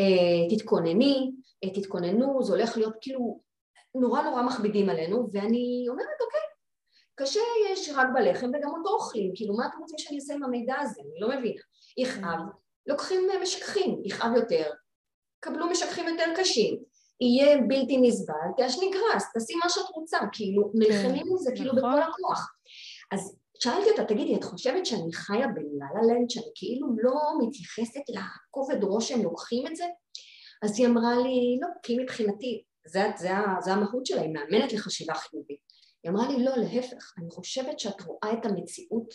[0.00, 1.30] אה, תתכונני,
[1.64, 3.40] אה, תתכוננו, זה הולך להיות כאילו
[3.94, 6.40] נורא נורא מכבידים עלינו ואני אומרת אוקיי,
[7.14, 7.40] קשה
[7.72, 11.00] יש רק בלחם וגם אותו אוכלים, כאילו מה אתם רוצים שאני אעשה עם המידע הזה?
[11.00, 11.60] אני לא מבינה.
[11.96, 12.40] יכאב,
[12.86, 14.70] לוקחים משככים, יכאב יותר,
[15.40, 16.82] קבלו משככים יותר קשים,
[17.20, 21.72] יהיה בלתי נסבל, תעשני גראס, תעשי מה שאת רוצה, כאילו כן, נלחמים עם זה כאילו
[21.72, 21.90] נכון.
[21.90, 22.54] בכל הכוח.
[23.12, 28.84] אז שאלתי אותה, תגידי, את חושבת שאני חיה בלה לנד, שאני כאילו לא מתייחסת לכובד
[28.84, 29.84] ראש שהם לוקחים את זה?
[30.64, 33.28] אז היא אמרה לי, לא, כי מבחינתי, זה, זה,
[33.60, 35.60] זה המהות שלה, היא מאמנת לחשיבה חיובית.
[36.02, 39.14] היא אמרה לי, לא, להפך, אני חושבת שאת רואה את המציאות,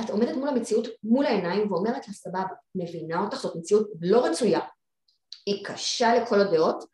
[0.00, 4.60] את עומדת מול המציאות מול העיניים ואומרת לה, סבבה, מבינה אותך, זאת מציאות לא רצויה,
[5.46, 6.84] היא קשה לכל הדעות,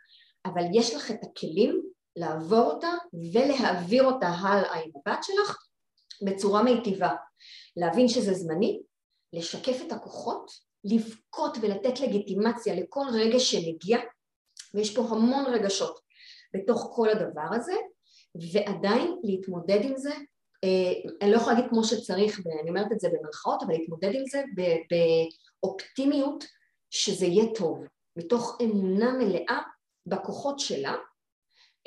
[0.47, 1.83] אבל יש לך את הכלים
[2.17, 2.91] לעבור אותה
[3.33, 5.67] ולהעביר אותה הלאה עם הבת שלך
[6.27, 7.15] בצורה מיטיבה.
[7.77, 8.81] להבין שזה זמני,
[9.33, 10.51] לשקף את הכוחות,
[10.85, 13.99] לבכות ולתת לגיטימציה לכל רגע שמגיע,
[14.75, 16.01] ויש פה המון רגשות
[16.55, 17.75] בתוך כל הדבר הזה,
[18.53, 20.12] ועדיין להתמודד עם זה,
[20.65, 24.27] אה, אני לא יכולה להגיד כמו שצריך, ואני אומרת את זה במרכאות, אבל להתמודד עם
[24.27, 24.43] זה
[25.62, 26.45] באופטימיות
[26.91, 27.85] שזה יהיה טוב,
[28.16, 29.59] מתוך אמונה מלאה
[30.07, 30.94] בכוחות שלה,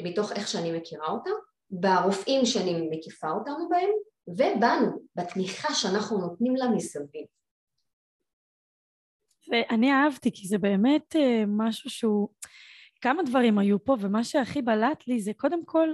[0.01, 1.29] מתוך איך שאני מכירה אותה,
[1.69, 3.89] ברופאים שאני מקיפה אותנו בהם,
[4.27, 7.25] ובנו, בתמיכה שאנחנו נותנים לה מסביב.
[9.51, 12.29] ואני אהבתי, כי זה באמת אה, משהו שהוא...
[13.01, 15.89] כמה דברים היו פה, ומה שהכי בלט לי זה קודם כל,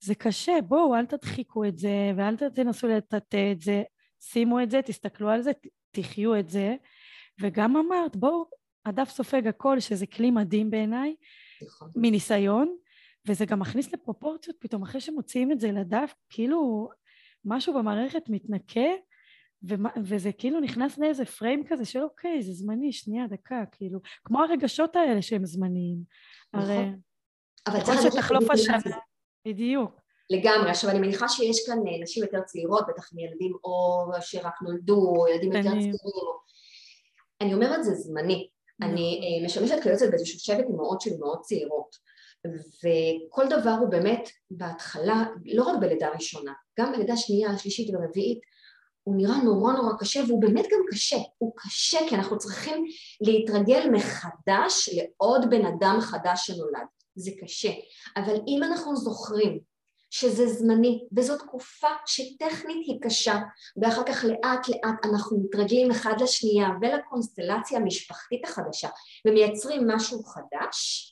[0.00, 3.82] זה קשה, בואו, אל תדחיקו את זה, ואל תנסו לטאטא את זה,
[4.20, 5.50] שימו את זה, תסתכלו על זה,
[5.90, 6.74] תחיו את זה,
[7.40, 8.44] וגם אמרת, בואו,
[8.86, 11.14] הדף סופג הכל, שזה כלי מדהים בעיניי,
[11.62, 11.90] נכון.
[11.96, 12.76] מניסיון,
[13.28, 16.88] וזה גם מכניס לפרופורציות פתאום, אחרי שמוציאים את זה לדף, כאילו
[17.44, 18.90] משהו במערכת מתנקה,
[20.04, 24.96] וזה כאילו נכנס לאיזה פריים כזה של אוקיי, זה זמני, שנייה, דקה, כאילו, כמו הרגשות
[24.96, 25.98] האלה שהם זמניים.
[26.54, 26.70] נכון.
[26.70, 26.88] הרי...
[27.66, 28.96] אבל צריך שתחלוף השנה,
[29.48, 30.00] בדיוק.
[30.30, 30.70] לגמרי.
[30.70, 34.94] עכשיו אני מניחה שיש כאן אה, נשים יותר צעירות, בטח עם ילדים או שרק נולדו,
[34.94, 35.92] או ילדים יותר צעירים.
[37.40, 38.48] אני אומרת זה זמני.
[38.82, 39.20] אני.
[39.22, 41.96] אה, משמשת כיועצת באיזשהו שבט אימהות של אימהות צעירות
[42.46, 48.40] וכל דבר הוא באמת בהתחלה, לא רק בלידה ראשונה, גם בלידה שנייה, שלישית ורביעית
[49.02, 52.84] הוא נראה נורא נורא קשה והוא באמת גם קשה, הוא קשה כי אנחנו צריכים
[53.20, 57.70] להתרגל מחדש לעוד בן אדם חדש שנולד, זה קשה,
[58.16, 59.58] אבל אם אנחנו זוכרים
[60.14, 63.38] שזה זמני וזו תקופה שטכנית היא קשה
[63.76, 68.88] ואחר כך לאט לאט אנחנו מתרגלים אחד לשנייה ולקונסטלציה המשפחתית החדשה
[69.26, 71.08] ומייצרים משהו חדש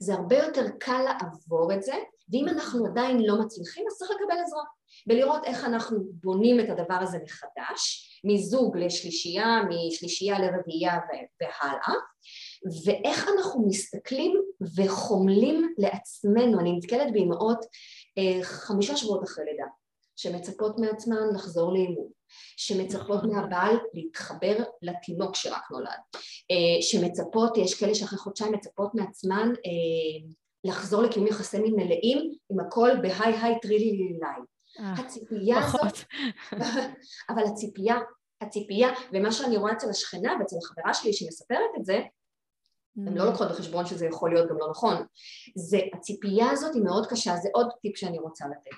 [0.00, 1.94] זה הרבה יותר קל לעבור את זה
[2.32, 4.62] ואם אנחנו עדיין לא מצליחים אז צריך לקבל עזרה
[5.06, 10.98] ולראות איך אנחנו בונים את הדבר הזה מחדש מזוג לשלישייה, משלישייה לרביעייה
[11.40, 11.94] והלאה
[12.86, 14.45] ואיך אנחנו מסתכלים
[14.76, 17.58] וחומלים לעצמנו, אני נתקלת באמהות
[18.18, 19.66] אה, חמישה שבועות אחרי לידה,
[20.16, 22.08] שמצפות מעצמן לחזור לאימון,
[22.56, 23.30] שמצפות נכון.
[23.30, 25.88] מהבעל להתחבר לתינוק שרק נולד,
[26.50, 30.28] אה, שמצפות, יש כאלה שאחרי חודשיים מצפות מעצמן אה,
[30.64, 34.46] לחזור לקיום יחסי מין מלאים עם הכל בהיי היי טרילי לילי.
[34.78, 35.98] הציפייה הזאת,
[37.30, 37.96] אבל הציפייה,
[38.40, 42.00] הציפייה, ומה שאני רואה אצל השכנה ואצל החברה שלי שמספרת את זה,
[42.96, 43.26] הן לא mm.
[43.26, 45.06] לוקחות בחשבון שזה יכול להיות גם לא נכון.
[45.54, 48.76] זה, הציפייה הזאת היא מאוד קשה, זה עוד טיפ שאני רוצה לתת.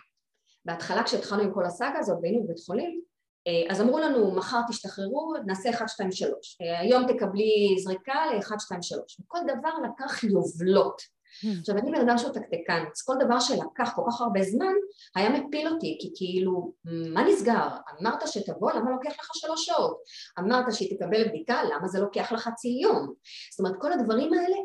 [0.64, 3.00] בהתחלה כשהתחלנו עם כל הסאגה הזאת והיינו בבית חולים,
[3.46, 8.82] אה, אז אמרו לנו מחר תשתחררו, נעשה 1, 2, 3, היום תקבלי זריקה ל-1, 2,
[8.82, 11.17] 3, וכל דבר לקח יובלות.
[11.44, 11.60] Hmm.
[11.60, 14.72] עכשיו אני בן אדם שהוא תקתקן, אז כל דבר שלקח כל כך הרבה זמן
[15.16, 17.68] היה מפיל אותי, כי כאילו, מה נסגר?
[18.00, 19.96] אמרת שתבוא, למה לוקח לך שלוש שעות?
[20.38, 23.14] אמרת שהיא תקבל בדיקה, למה זה לוקח לך חצי יום?
[23.52, 24.56] זאת אומרת, כל הדברים האלה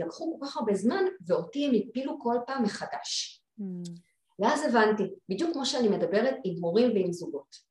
[0.00, 3.42] לקחו כל כך הרבה זמן, ואותי הם הפילו כל פעם מחדש.
[3.60, 3.90] Hmm.
[4.38, 7.70] ואז הבנתי, בדיוק כמו שאני מדברת עם מורים ועם זוגות.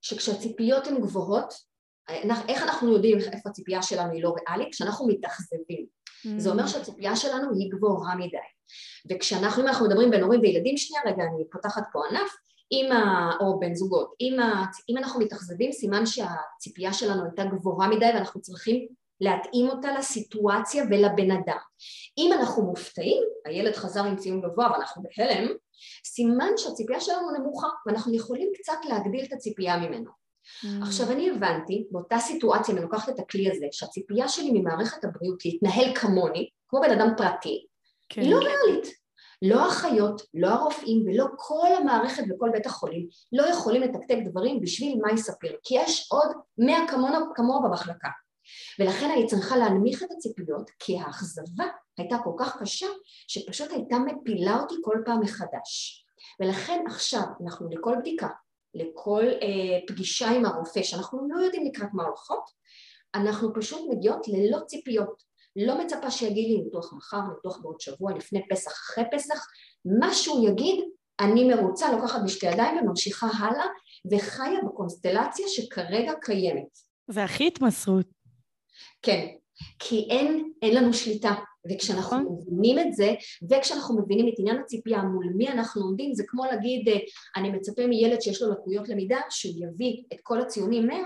[0.00, 1.54] שכשהציפיות הן גבוהות,
[2.48, 4.68] איך אנחנו יודעים איפה הציפייה שלנו היא לא ריאלית?
[4.72, 5.86] כשאנחנו מתאכזבים.
[6.36, 6.68] זה אומר mm.
[6.68, 8.36] שהציפייה שלנו היא גבוהה מדי.
[9.10, 12.30] וכשאנחנו, אם אנחנו מדברים בין הורים וילדים, שנייה רגע, אני פותחת פה ענף,
[12.72, 13.30] אם ה...
[13.40, 14.64] או בן זוגות, אם, ה...
[14.88, 18.86] אם אנחנו מתאכזבים, סימן שהציפייה שלנו הייתה גבוהה מדי ואנחנו צריכים
[19.20, 21.58] להתאים אותה לסיטואציה ולבן אדם.
[22.18, 25.48] אם אנחנו מופתעים, הילד חזר עם ציון גבוה ואנחנו בהלם,
[26.04, 30.19] סימן שהציפייה שלנו נמוכה ואנחנו יכולים קצת להגדיל את הציפייה ממנו.
[30.64, 30.66] Mm.
[30.82, 35.44] עכשיו אני הבנתי באותה סיטואציה, אם אני לוקחת את הכלי הזה, שהציפייה שלי ממערכת הבריאות
[35.44, 37.66] להתנהל כמוני, כמו בן אדם פרטי,
[38.08, 38.20] כן.
[38.20, 39.00] היא לא ריאלית.
[39.42, 44.98] לא האחיות, לא הרופאים ולא כל המערכת וכל בית החולים לא יכולים לתקתק דברים בשביל
[45.02, 46.88] מה יספר, כי יש עוד מאה
[47.34, 48.08] כמוה במחלקה.
[48.78, 51.64] ולכן אני צריכה להנמיך את הציפיות, כי האכזבה
[51.98, 52.86] הייתה כל כך קשה,
[53.28, 56.04] שפשוט הייתה מפילה אותי כל פעם מחדש.
[56.40, 58.28] ולכן עכשיו אנחנו לכל בדיקה,
[58.74, 62.44] לכל אה, פגישה עם הרופא, שאנחנו לא יודעים לקראת מה הולכות,
[63.14, 65.30] אנחנו פשוט מגיעות ללא ציפיות.
[65.56, 69.46] לא מצפה שיגיד לי ניתוח מחר, ניתוח בעוד שבוע, לפני פסח, אחרי פסח,
[69.84, 70.84] מה שהוא יגיד,
[71.20, 73.66] אני מרוצה, לוקחת בשתי ידיים וממשיכה הלאה,
[74.12, 76.78] וחיה בקונסטלציה שכרגע קיימת.
[77.08, 78.06] והכי התמסרות.
[79.02, 79.26] כן,
[79.78, 81.34] כי אין, אין לנו שליטה,
[81.68, 82.38] וכשאנחנו נכון.
[82.40, 83.14] מבינים את זה,
[83.50, 86.98] וכשאנחנו מבינים את עניין הציפייה מול מי אנחנו עומדים, זה כמו להגיד, אה,
[87.36, 90.96] אני מצפה מילד שיש לו לקויות למידה, שהוא יביא את כל הציונים 100,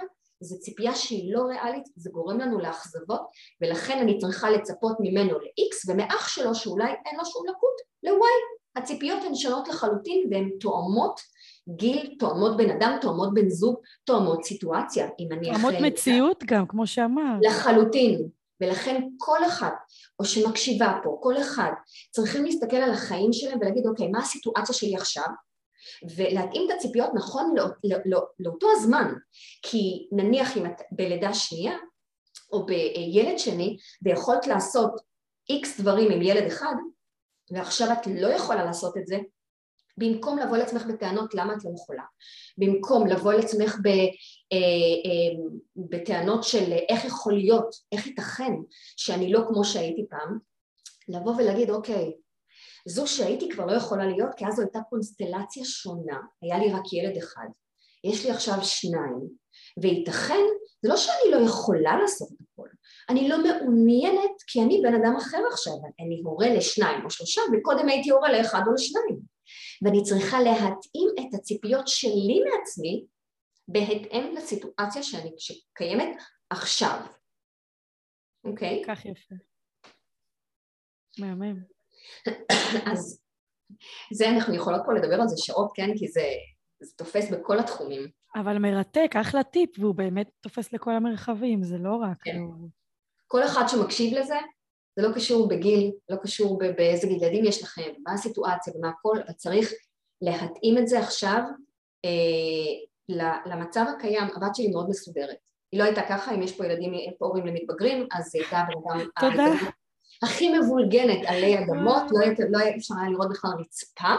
[0.40, 3.20] זו ציפייה שהיא לא ריאלית, זה גורם לנו לאכזבות,
[3.60, 8.54] ולכן אני צריכה לצפות ממנו ל-X, ומאח שלו שאולי אין לו שום לקות, ל-Y.
[8.76, 11.20] הציפיות הן שונות לחלוטין והן תואמות
[11.68, 15.62] גיל, תואמות בן אדם, תואמות בן זוג, תואמות סיטואציה, אם אני אחרי...
[15.62, 17.40] תואמות מציאות גם, כמו שאמרת.
[17.42, 18.28] לחלוטין.
[18.60, 19.70] ולכן כל אחד,
[20.18, 21.70] או שמקשיבה פה, כל אחד,
[22.10, 25.26] צריכים להסתכל על החיים שלהם ולהגיד, אוקיי, מה הסיטואציה שלי עכשיו?
[26.16, 29.14] ולהתאים את הציפיות נכון לא, לא, לא, לאותו הזמן,
[29.62, 31.76] כי נניח אם את בלידה שנייה,
[32.52, 34.92] או בילד שני, ויכולת לעשות
[35.50, 36.74] איקס דברים עם ילד אחד,
[37.50, 39.18] ועכשיו את לא יכולה לעשות את זה,
[39.96, 42.02] במקום לבוא לעצמך בטענות למה את לא יכולה,
[42.58, 43.76] במקום לבוא לעצמך
[45.76, 48.52] בטענות של איך יכול להיות, איך ייתכן
[48.96, 50.38] שאני לא כמו שהייתי פעם,
[51.08, 52.12] לבוא ולהגיד אוקיי,
[52.88, 56.92] זו שהייתי כבר לא יכולה להיות כי אז זו הייתה קונסטלציה שונה, היה לי רק
[56.92, 57.46] ילד אחד,
[58.04, 59.28] יש לי עכשיו שניים,
[59.82, 60.44] וייתכן,
[60.82, 62.68] זה לא שאני לא יכולה לעשות את הכל,
[63.08, 67.88] אני לא מעוניינת כי אני בן אדם אחר עכשיו, אני הורה לשניים או שלושה וקודם
[67.88, 69.20] הייתי הורה לאחד או לשניים
[69.82, 73.04] ואני צריכה להתאים את הציפיות שלי מעצמי
[73.68, 76.16] בהתאם לסיטואציה שאני, שקיימת
[76.50, 77.00] עכשיו,
[78.44, 78.83] אוקיי?
[78.83, 78.87] Okay?
[78.87, 79.35] כך יפה.
[81.18, 81.62] מהמם.
[82.92, 83.20] אז
[84.12, 85.90] זה אנחנו יכולות פה לדבר על זה שעות, כן?
[85.98, 86.24] כי זה,
[86.81, 88.09] זה תופס בכל התחומים.
[88.37, 92.16] אבל מרתק, אחלה טיפ, והוא באמת תופס לכל המרחבים, זה לא רק...
[92.24, 92.37] כן.
[92.37, 92.68] לא...
[93.27, 94.38] כל אחד שמקשיב לזה,
[94.96, 99.33] זה לא קשור בגיל, לא קשור באיזה ילדים יש לכם, מה הסיטואציה ומה הכל, אבל
[99.33, 99.72] צריך
[100.22, 101.42] להתאים את זה עכשיו
[102.05, 102.85] אה,
[103.46, 104.28] למצב הקיים.
[104.36, 105.36] הבת שלי מאוד מסודרת.
[105.72, 109.06] היא לא הייתה ככה, אם יש פה ילדים הורים למתבגרים, אז היא הייתה בן אדם...
[109.20, 109.70] תודה.
[110.22, 114.14] הכי מבולגנת עלי אדמות, לא, לא היה אפשר היה לראות בכלל רצפה.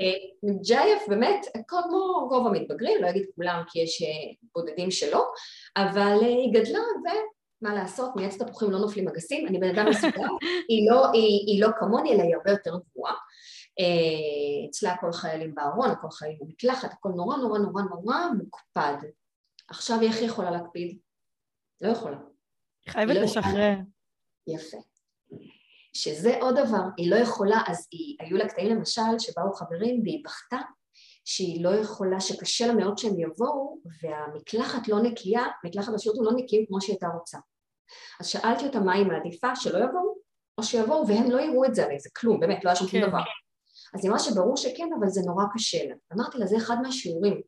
[0.00, 4.08] אה, ג'ייף באמת, כמו רוב המתבגרים, לא אגיד כולם כי יש אה,
[4.54, 5.26] בודדים שלא,
[5.76, 6.78] אבל אה, היא גדלה
[7.62, 10.28] ומה לעשות, מעץ תפוחים לא נופלים אגסים, אני בן אדם מסודר,
[10.90, 13.14] לא, היא לא כמוני אלא היא הרבה יותר גבוהה.
[14.70, 18.96] אצלה הכל חיילים בארון, הכל חיילים במקלחת, הכל נורא נורא נורא נורא מוקפד.
[19.68, 20.98] עכשיו איך היא יכולה להקפיד?
[21.80, 22.18] לא יכולה.
[22.88, 23.74] חייבת לא לשחרר.
[24.46, 24.76] יפה.
[25.92, 30.24] שזה עוד דבר, היא לא יכולה, אז היא, היו לה קטעים למשל שבאו חברים והיא
[30.24, 30.56] בכתה
[31.24, 36.66] שהיא לא יכולה, שקשה לה מאוד שהם יבואו והמקלחת לא נקייה, מקלחת השירות לא נקיים
[36.68, 37.38] כמו שהיא הייתה רוצה.
[38.20, 40.18] אז שאלתי אותה מה היא מעדיפה, שלא יבואו
[40.58, 43.08] או שיבואו והם לא יראו את זה עליי, זה כלום, באמת, לא היה שום כן.
[43.08, 43.22] דבר.
[43.94, 45.94] אז היא אמרה שברור שכן, אבל זה נורא קשה לה.
[46.14, 47.40] אמרתי לה, זה אחד מהשיעורים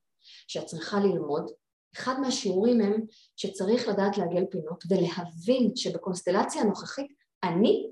[0.49, 1.51] שאת צריכה ללמוד.
[1.97, 3.01] אחד מהשיעורים הם
[3.37, 7.91] שצריך לדעת לעגל פינות ולהבין שבקונסטלציה הנוכחית אני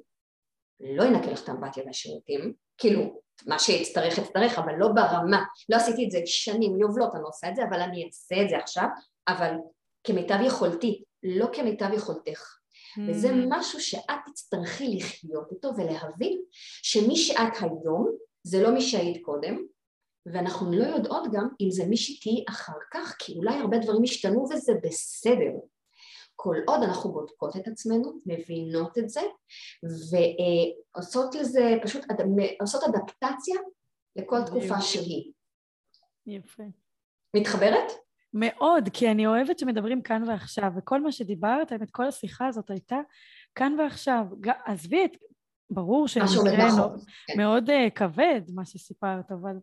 [0.80, 6.06] לא אנקה לך את האמבטיה והשירותים, כאילו, מה שיצטרך יצטרך, אבל לא ברמה, לא עשיתי
[6.06, 8.86] את זה שנים, יובלות, אני לא עושה את זה, אבל אני אעשה את זה עכשיו,
[9.28, 9.52] אבל
[10.04, 12.58] כמיטב יכולתי, לא כמיטב יכולתך.
[12.96, 13.00] Mm.
[13.10, 16.40] וזה משהו שאת תצטרכי לחיות איתו ולהבין
[16.82, 19.58] שמי שאת היום זה לא מי שהיית קודם,
[20.26, 24.46] ואנחנו לא יודעות גם אם זה מי שתהיי אחר כך, כי אולי הרבה דברים השתנו
[24.50, 25.52] וזה בסדר.
[26.36, 29.20] כל עוד אנחנו בודקות את עצמנו, מבינות את זה,
[30.10, 32.04] ועושות לזה, פשוט
[32.60, 33.60] עושות אדפטציה
[34.16, 35.32] לכל תקופה שהיא.
[36.26, 36.62] יפה.
[37.36, 37.92] מתחברת?
[38.34, 42.98] מאוד, כי אני אוהבת שמדברים כאן ועכשיו, וכל מה שדיברת, האמת, כל השיחה הזאת הייתה
[43.54, 44.24] כאן ועכשיו.
[44.66, 45.16] עזבי את...
[45.70, 47.34] ברור שהמקרה מאוד, כן.
[47.36, 49.56] מאוד uh, כבד, מה שסיפרת, אבל,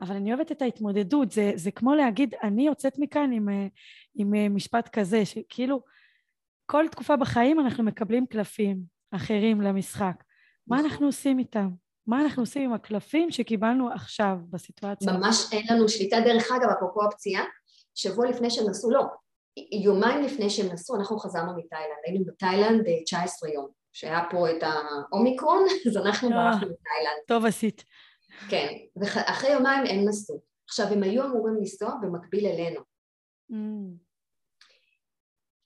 [0.00, 1.30] אבל אני אוהבת את ההתמודדות.
[1.32, 3.52] זה, זה כמו להגיד, אני יוצאת מכאן עם, uh,
[4.14, 5.80] עם uh, משפט כזה, שכאילו,
[6.66, 10.24] כל תקופה בחיים אנחנו מקבלים קלפים אחרים למשחק.
[10.66, 10.90] מה נכון.
[10.90, 11.68] אנחנו עושים איתם?
[12.06, 15.12] מה אנחנו עושים עם הקלפים שקיבלנו עכשיו בסיטואציה?
[15.12, 16.16] ממש אין לנו שליטה.
[16.20, 17.44] דרך אגב, אפרופו הפציעה,
[17.94, 19.04] שבוע לפני שהם נסעו, לא,
[19.72, 22.00] יומיים לפני שהם נסעו, אנחנו חזרנו מתאילנד.
[22.06, 23.79] היינו בתאילנד 19 אה, יום.
[23.92, 27.22] שהיה פה את האומיקרון, אז אנחנו אה, ברחנו מתאילנד.
[27.26, 27.84] טוב עשית.
[28.48, 30.40] כן, ואחרי יומיים הם נסעו.
[30.68, 32.80] עכשיו, הם היו אמורים לנסוע במקביל אלינו.
[33.50, 33.54] Mm.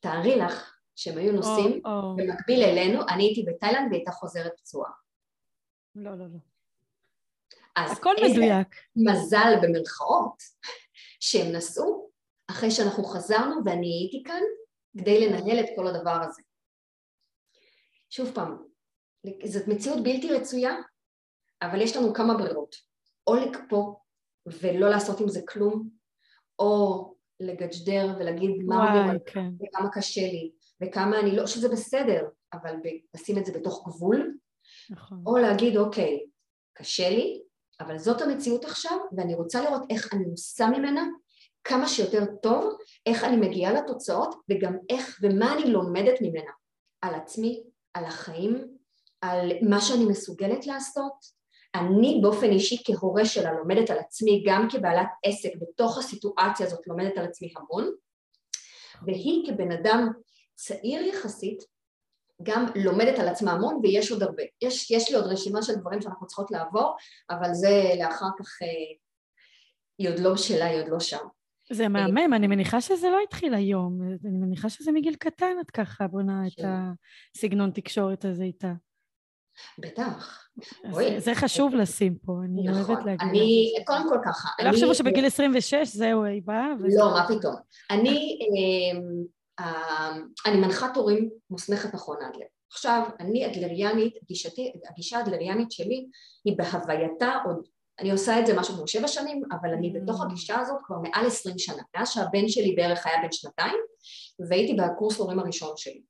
[0.01, 2.17] תארי לך שהם היו נוסעים oh, oh.
[2.17, 4.91] במקביל אלינו, אני הייתי בתאילנד והייתה חוזרת פצועה.
[5.95, 6.39] לא, לא, לא.
[7.77, 8.69] אז הכל מדויק.
[8.97, 10.43] מזל במרכאות
[11.27, 12.11] שהם נסעו
[12.51, 14.43] אחרי שאנחנו חזרנו ואני הייתי כאן
[14.99, 16.43] כדי לנהל את כל הדבר הזה.
[18.15, 18.57] שוב פעם,
[19.45, 20.75] זאת מציאות בלתי רצויה,
[21.63, 22.75] אבל יש לנו כמה ברירות.
[23.27, 23.95] או לקפוא
[24.47, 25.89] ולא לעשות עם זה כלום,
[26.59, 29.47] או לגג'דר ולהגיד מה וואי, כן.
[29.63, 32.75] וכמה קשה לי, וכמה אני לא, שזה בסדר, אבל
[33.15, 34.35] לשים את זה בתוך גבול,
[34.91, 35.23] נכון.
[35.27, 36.27] או להגיד אוקיי,
[36.73, 37.43] קשה לי,
[37.81, 41.05] אבל זאת המציאות עכשיו, ואני רוצה לראות איך אני עושה ממנה
[41.65, 46.51] כמה שיותר טוב, איך אני מגיעה לתוצאות, וגם איך ומה אני לומדת ממנה,
[47.01, 47.65] על עצמי,
[47.95, 48.77] על החיים,
[49.21, 51.45] על מה שאני מסוגלת לעשות.
[51.75, 57.19] אני באופן אישי כהורה שלה לומדת על עצמי, גם כבעלת עסק בתוך הסיטואציה הזאת לומדת
[57.19, 57.95] על עצמי המון,
[59.07, 60.09] והיא כבן אדם
[60.55, 61.63] צעיר יחסית
[62.43, 64.43] גם לומדת על עצמה המון ויש עוד הרבה.
[64.63, 66.97] יש, יש לי עוד רשימה של דברים שאנחנו צריכות לעבור,
[67.31, 68.69] אבל זה לאחר כך, אה,
[69.99, 71.27] היא עוד לא בשלה, היא עוד לא שם.
[71.73, 76.07] זה מהמם, אני מניחה שזה לא התחיל היום, אני מניחה שזה מגיל קטן את ככה
[76.07, 76.65] בונה את
[77.37, 78.73] הסגנון תקשורת הזה איתה.
[79.79, 80.49] בטח.
[80.93, 82.95] זה, זה חשוב לשים פה, אני נכון.
[82.95, 83.29] אוהבת להגיד.
[83.29, 84.49] אני, קודם כל ככה.
[84.65, 86.69] לא חשבו שבגיל 26 זהו, היא באה?
[86.99, 87.55] לא, מה פתאום.
[87.91, 89.03] אני, אמ,
[89.61, 92.47] אמ, אני מנחת הורים מוסמכת נכון אדלר.
[92.73, 96.07] עכשיו, אני אדלריאנית, גישתי, הגישה האדלריאנית שלי
[96.45, 97.67] היא בהווייתה עוד
[98.01, 100.03] אני עושה את זה משהו כמו שבע שנים, אבל אני mm.
[100.03, 103.77] בתוך הגישה הזאת כבר מעל עשרים שנה, מאז שהבן שלי בערך היה בן שנתיים,
[104.49, 106.03] והייתי בקורס הורים הראשון שלי.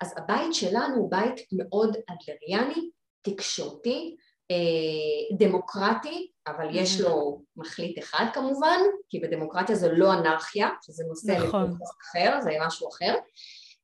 [0.00, 2.90] אז הבית שלנו הוא בית מאוד אדלריאני,
[3.22, 4.16] תקשורתי,
[4.50, 7.02] אה, דמוקרטי, אבל יש mm.
[7.02, 8.78] לו מחליט אחד כמובן,
[9.08, 11.78] כי בדמוקרטיה זה לא אנרכיה, שזה נושא נכון.
[12.02, 13.14] אחר, זה משהו אחר,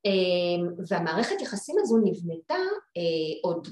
[0.06, 2.54] אה, והמערכת יחסים הזו נבנתה
[2.96, 3.68] אה, עוד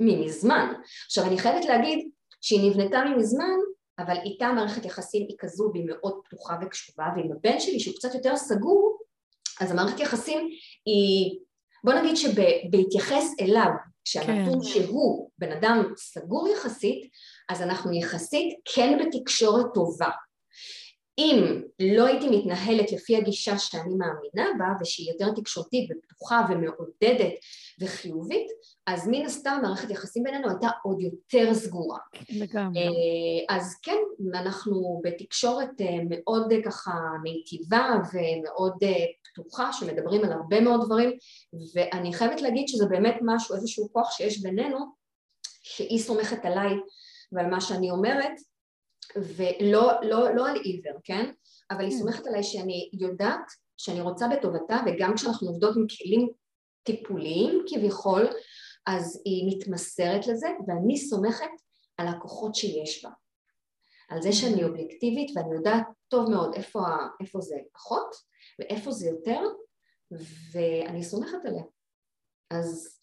[0.00, 0.72] ממזמן.
[1.06, 3.56] עכשיו אני חייבת להגיד שהיא נבנתה מזמן,
[3.98, 8.14] אבל איתה מערכת יחסים היא כזו והיא מאוד פתוחה וקשובה, ועם הבן שלי שהוא קצת
[8.14, 8.98] יותר סגור,
[9.60, 10.48] אז המערכת יחסים
[10.84, 11.38] היא,
[11.84, 13.70] בוא נגיד שבהתייחס אליו,
[14.04, 14.64] כשהנתון כן.
[14.64, 17.10] שהוא בן אדם סגור יחסית,
[17.48, 20.10] אז אנחנו יחסית כן בתקשורת טובה.
[21.20, 27.32] אם לא הייתי מתנהלת לפי הגישה שאני מאמינה בה ושהיא יותר תקשורתית ופתוחה ומעודדת
[27.80, 28.46] וחיובית
[28.86, 31.98] אז מן הסתם מערכת יחסים בינינו הייתה עוד יותר סגורה.
[32.30, 32.80] לגמרי.
[32.80, 33.96] אה, אז כן,
[34.34, 38.78] אנחנו בתקשורת אה, מאוד אה, ככה מיטיבה ומאוד
[39.32, 41.10] פתוחה שמדברים על הרבה מאוד דברים
[41.74, 44.78] ואני חייבת להגיד שזה באמת משהו, איזשהו כוח שיש בינינו
[45.62, 46.72] שהיא סומכת עליי
[47.32, 48.32] ועל מה שאני אומרת
[49.16, 51.30] ולא לא, לא על עיוור, כן?
[51.70, 51.98] אבל היא כן.
[51.98, 56.28] סומכת עליי שאני יודעת שאני רוצה בטובתה וגם כשאנחנו עובדות עם כלים
[56.82, 58.26] טיפוליים כביכול,
[58.86, 61.50] אז היא מתמסרת לזה ואני סומכת
[61.96, 63.10] על הכוחות שיש בה.
[64.08, 66.80] על זה שאני אובייקטיבית ואני יודעת טוב מאוד איפה,
[67.20, 68.14] איפה זה פחות
[68.58, 69.40] ואיפה זה יותר
[70.52, 71.62] ואני סומכת עליה.
[72.50, 72.98] אז,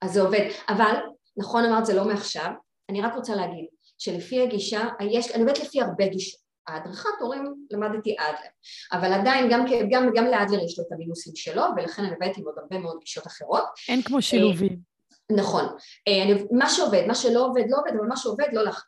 [0.00, 0.50] אז זה עובד.
[0.68, 0.94] אבל,
[1.36, 2.50] נכון אמרת זה לא מעכשיו,
[2.90, 3.66] אני רק רוצה להגיד
[4.04, 6.44] שלפי הגישה, יש, אני עובדת לפי הרבה גישות.
[6.66, 8.50] ההדרכת הורים למדתי אדלר,
[8.92, 12.44] אבל עדיין גם, גם, גם לאדלר יש לו את המינוסים שלו ולכן אני עובדת עם
[12.44, 13.64] עוד הרבה מאוד גישות אחרות.
[13.88, 14.72] אין כמו שילובים.
[14.72, 15.64] אה, נכון,
[16.08, 18.86] אה, אני, מה שעובד, מה שלא עובד לא עובד, אבל מה שעובד לא לך.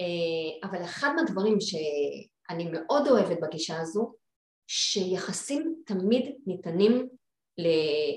[0.00, 4.14] אה, אבל אחד מהדברים שאני מאוד אוהבת בגישה הזו,
[4.66, 7.08] שיחסים תמיד ניתנים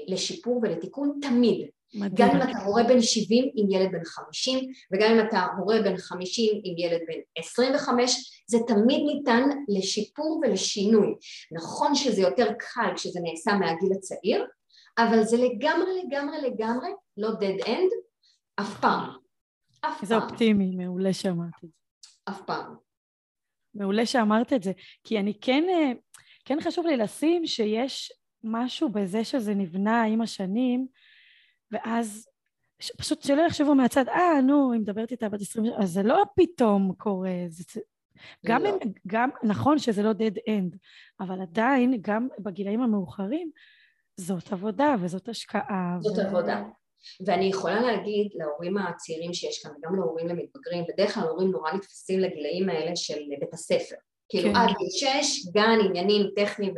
[0.08, 1.70] לשיפור ולתיקון, תמיד.
[1.94, 2.30] מדהים.
[2.30, 5.98] גם אם אתה הורה בן 70 עם ילד בן 50 וגם אם אתה הורה בן
[5.98, 11.16] 50 עם ילד בן 25 זה תמיד ניתן לשיפור ולשינוי.
[11.52, 14.46] נכון שזה יותר קל כשזה נעשה מהגיל הצעיר
[14.98, 18.08] אבל זה לגמרי לגמרי לגמרי לא dead end
[18.62, 19.10] אף פעם.
[19.82, 20.06] אף פעם.
[20.06, 22.08] זה אופטימי, מעולה שאמרת את זה.
[22.30, 22.76] אף פעם.
[23.74, 24.72] מעולה שאמרת את זה,
[25.04, 25.92] כי אני כן, אה,
[26.46, 28.12] כן חשוב לי לשים שיש
[28.44, 30.88] משהו בזה שזה נבנה עם השנים,
[31.72, 32.28] ואז
[32.98, 36.94] פשוט שלא יחשבו מהצד, אה, נו, היא מדברת איתה בת 20, אז זה לא פתאום
[36.98, 37.82] קורה, זה,
[38.46, 38.70] גם, לא.
[38.70, 40.78] אם, גם נכון שזה לא dead end,
[41.20, 43.52] אבל עדיין, גם בגילאים המאוחרים,
[44.18, 45.98] זאת עבודה וזאת השקעה.
[46.00, 46.22] זאת ו...
[46.22, 46.64] עבודה.
[47.26, 52.20] ואני יכולה להגיד להורים הצעירים שיש כאן, וגם להורים למתבגרים, בדרך כלל ההורים נורא נתפסים
[52.20, 53.96] לגילאים האלה של בית הספר.
[54.30, 54.56] כאילו כן.
[54.56, 56.74] עד גיל שש, גן, עניינים טכניים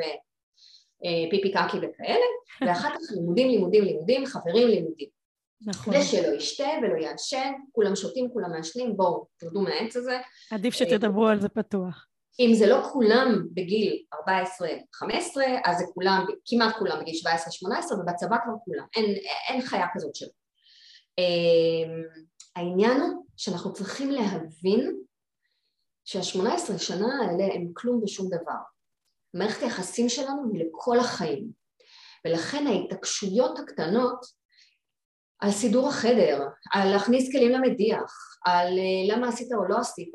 [1.05, 2.25] אה, קקי וכאלה,
[2.61, 5.07] ואחר כך לימודים, לימודים, לימודים, חברים, לימודים.
[5.61, 5.93] נכון.
[5.95, 10.17] ושלא ישתה ולא יעשן, כולם שותים, כולם מעשנים, בואו, תרדו מהעץ הזה.
[10.51, 12.05] עדיף שתדברו על זה פתוח.
[12.39, 14.17] אם זה לא כולם בגיל 14-15,
[15.65, 19.15] אז זה כולם, כמעט כולם בגיל 17-18, ובצבא כבר כולם, אין,
[19.49, 20.29] אין חיה כזאת שלא.
[21.17, 22.03] אמ,
[22.55, 24.97] העניין הוא שאנחנו צריכים להבין
[26.05, 28.59] שהשמונה עשרה שנה האלה הם כלום ושום דבר.
[29.33, 31.51] מערכת היחסים שלנו היא לכל החיים,
[32.25, 34.25] ולכן ההתעקשויות הקטנות
[35.39, 40.11] על סידור החדר, על להכניס כלים למדיח, על אה, למה עשית או לא עשית,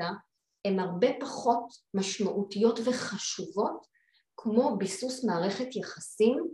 [0.65, 3.87] הן הרבה פחות משמעותיות וחשובות
[4.37, 6.45] כמו ביסוס מערכת יחסים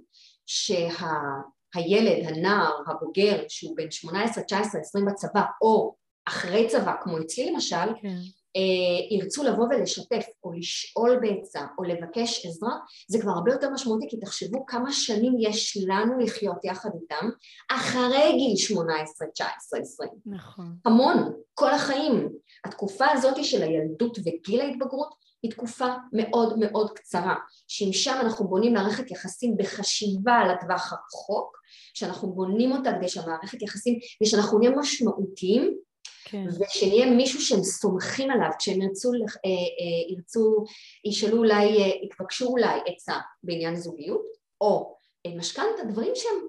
[0.47, 5.95] שהילד, שה, הנער, הבוגר, שהוא בן 18, 19, 20 בצבא, או
[6.29, 8.17] אחרי צבא, כמו אצלי למשל, כן.
[8.57, 12.73] אה, ירצו לבוא ולשתף או לשאול בעצה או לבקש עזרה,
[13.09, 17.29] זה כבר הרבה יותר משמעותי כי תחשבו כמה שנים יש לנו לחיות יחד איתם
[17.71, 20.11] אחרי גיל 18, 19, 20.
[20.27, 20.77] נכון.
[20.85, 22.29] המון, כל החיים.
[22.65, 27.35] התקופה הזאת של הילדות וגיל ההתבגרות היא תקופה מאוד מאוד קצרה,
[27.69, 31.57] שאם שם אנחנו בונים מערכת יחסים בחשיבה על הטווח הרחוק,
[31.95, 35.77] שאנחנו בונים אותה כדי שהמערכת יחסים, כדי שאנחנו נהיה משמעותיים
[36.25, 36.45] כן.
[36.49, 40.64] ושנהיה מישהו שהם סומכים עליו, כשהם ירצו, אה, אה, ירצו,
[41.05, 44.27] ישאלו אולי, אה, יבקשו אולי עצה בעניין זוגיות,
[44.61, 44.97] או
[45.37, 46.47] משכנתה, דברים שהם,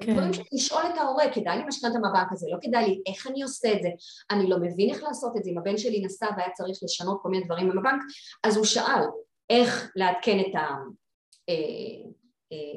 [0.00, 0.12] כן.
[0.12, 3.42] דברים שהם לשאול את ההורה, כדאי לי משכנתה מהבנק הזה, לא כדאי לי, איך אני
[3.42, 3.88] עושה את זה,
[4.30, 7.28] אני לא מבין איך לעשות את זה, אם הבן שלי נסע והיה צריך לשנות כל
[7.28, 8.02] מיני דברים בבנק,
[8.44, 9.04] אז הוא שאל
[9.50, 10.68] איך לעדכן את ה...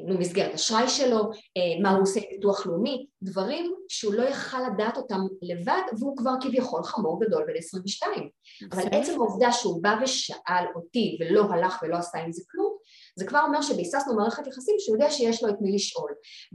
[0.08, 1.20] במסגרת אשראי שלו,
[1.58, 6.18] אה, מה הוא עושה עם ביטוח לאומי, דברים שהוא לא יכל לדעת אותם לבד והוא
[6.18, 8.30] כבר כביכול חמור גדול בן 22.
[8.72, 12.78] אבל עצם העובדה שהוא בא ושאל אותי ולא הלך ולא עשה עם זה כלום,
[13.16, 16.12] זה כבר אומר שביססנו מערכת יחסים שהוא יודע שיש לו את מי לשאול.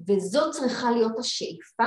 [0.09, 1.85] וזאת צריכה להיות השאיפה,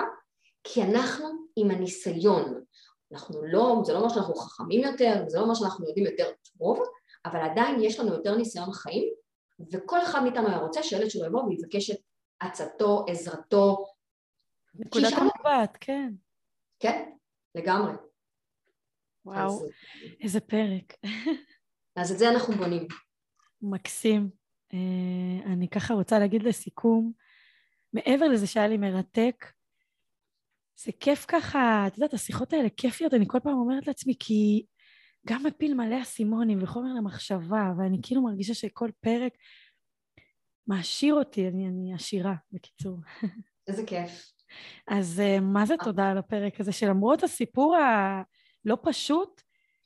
[0.63, 1.25] כי אנחנו
[1.55, 2.63] עם הניסיון.
[3.11, 6.29] אנחנו לא, זה לא אומר שאנחנו חכמים יותר, זה לא אומר שאנחנו יודעים יותר
[6.59, 6.79] טוב,
[7.25, 9.22] אבל עדיין יש לנו יותר ניסיון חיים
[9.71, 11.99] וכל אחד מאיתנו היה רוצה שהילד שלו יבוא ויבקש את
[12.39, 13.85] עצתו, עזרתו.
[14.75, 16.13] נקודת המבט, כן.
[16.79, 17.11] כן,
[17.55, 17.93] לגמרי.
[19.25, 19.65] וואו, אז,
[20.21, 20.93] איזה פרק.
[21.95, 22.87] אז את זה אנחנו בונים.
[23.61, 24.29] מקסים.
[24.73, 27.11] Uh, אני ככה רוצה להגיד לסיכום,
[27.93, 29.45] מעבר לזה שהיה לי מרתק,
[30.75, 34.65] זה כיף ככה, את יודעת, השיחות האלה כיפיות, אני כל פעם אומרת לעצמי, כי
[35.27, 39.33] גם מפיל מלא אסימונים וחומר למחשבה, ואני כאילו מרגישה שכל פרק
[40.67, 42.97] מעשיר אותי, אני, אני עשירה, בקיצור.
[43.67, 44.31] איזה כיף.
[44.87, 49.41] אז uh, מה זה תודה על הפרק הזה, שלמרות הסיפור הלא פשוט,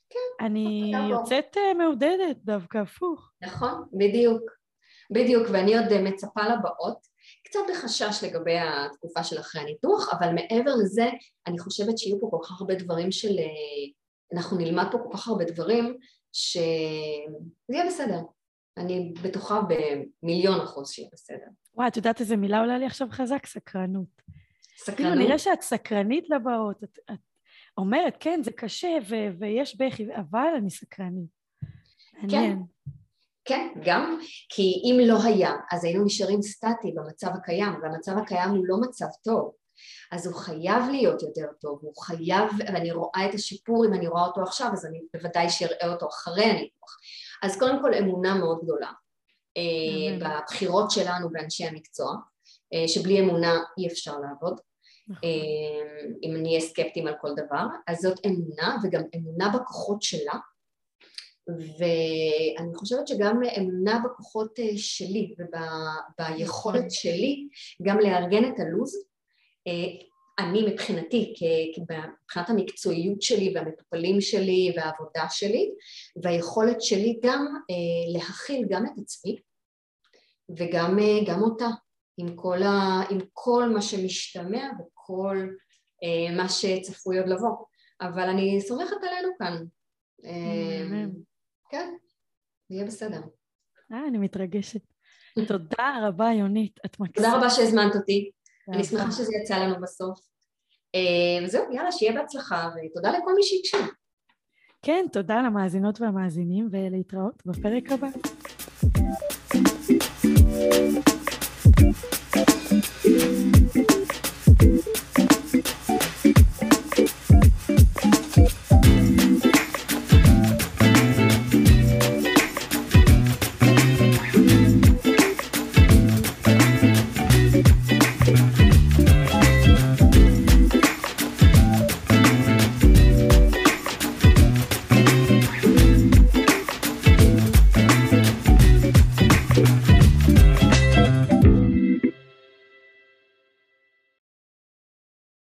[0.09, 3.31] כן, אני יוצאת uh, מעודדת דווקא, הפוך.
[3.41, 4.41] נכון, בדיוק.
[5.11, 7.07] בדיוק, ואני עוד מצפה לבאות.
[7.43, 11.09] קצת בחשש לגבי התקופה של אחרי הניתוח, אבל מעבר לזה,
[11.47, 13.35] אני חושבת שיהיו פה כל כך הרבה דברים של
[14.33, 15.97] אנחנו נלמד פה כל כך הרבה דברים
[16.31, 16.61] שזה
[17.69, 18.19] יהיה בסדר.
[18.77, 21.47] אני בטוחה במיליון אחוז שיהיה בסדר.
[21.75, 23.45] וואי, את יודעת איזה מילה עולה לי עכשיו חזק?
[23.45, 24.21] סקרנות.
[24.77, 24.97] סקרנות?
[24.97, 26.83] כאילו, נראה שאת סקרנית לבאות.
[26.83, 27.19] את, את
[27.77, 31.29] אומרת, כן, זה קשה ו- ויש בכי, אבל אני סקרנית.
[32.29, 32.57] כן.
[33.45, 34.19] כן, גם
[34.49, 39.05] כי אם לא היה, אז היינו נשארים סטטי במצב הקיים, והמצב הקיים הוא לא מצב
[39.23, 39.51] טוב.
[40.11, 44.25] אז הוא חייב להיות יותר טוב, הוא חייב, ואני רואה את השיפור אם אני רואה
[44.25, 46.97] אותו עכשיו, אז אני בוודאי שאראה אותו אחרי הניתוח.
[47.43, 50.23] אז קודם כל אמונה מאוד גדולה mm-hmm.
[50.23, 52.15] בבחירות שלנו באנשי המקצוע,
[52.73, 54.59] אה, שבלי אמונה אי אפשר לעבוד.
[55.07, 55.29] נכון.
[55.29, 60.33] אה, אם נהיה סקפטיים על כל דבר, אז זאת אמונה וגם אמונה בכוחות שלה
[61.47, 66.89] ואני חושבת שגם אמונה בכוחות שלי וביכולת נכון.
[66.89, 67.47] שלי
[67.81, 68.95] גם לארגן את הלו"ז
[70.39, 71.33] אני מבחינתי,
[71.81, 75.71] מבחינת המקצועיות שלי והמטופלים שלי והעבודה שלי
[76.23, 79.39] והיכולת שלי גם אה, להכיל גם את עצמי
[80.57, 81.67] וגם אה, אותה
[82.17, 85.47] עם כל, ה, עם כל מה שמשתמע וכל
[86.03, 87.55] אה, מה שצפוי עוד לבוא
[88.01, 89.63] אבל אני סומכת עלינו כאן
[91.69, 91.93] כן,
[92.69, 93.21] יהיה בסדר.
[93.93, 94.81] אה, אני מתרגשת.
[95.47, 97.27] תודה רבה, יונית, את מקסימה.
[97.27, 98.31] תודה רבה שהזמנת אותי.
[98.73, 100.19] אני שמחה שזה יצא לנו בסוף.
[100.95, 103.87] אה, וזהו, יאללה, שיהיה בהצלחה, ותודה לכל מי שהקשיב.
[104.81, 108.07] כן, תודה למאזינות והמאזינים, ולהתראות בפרק הבא.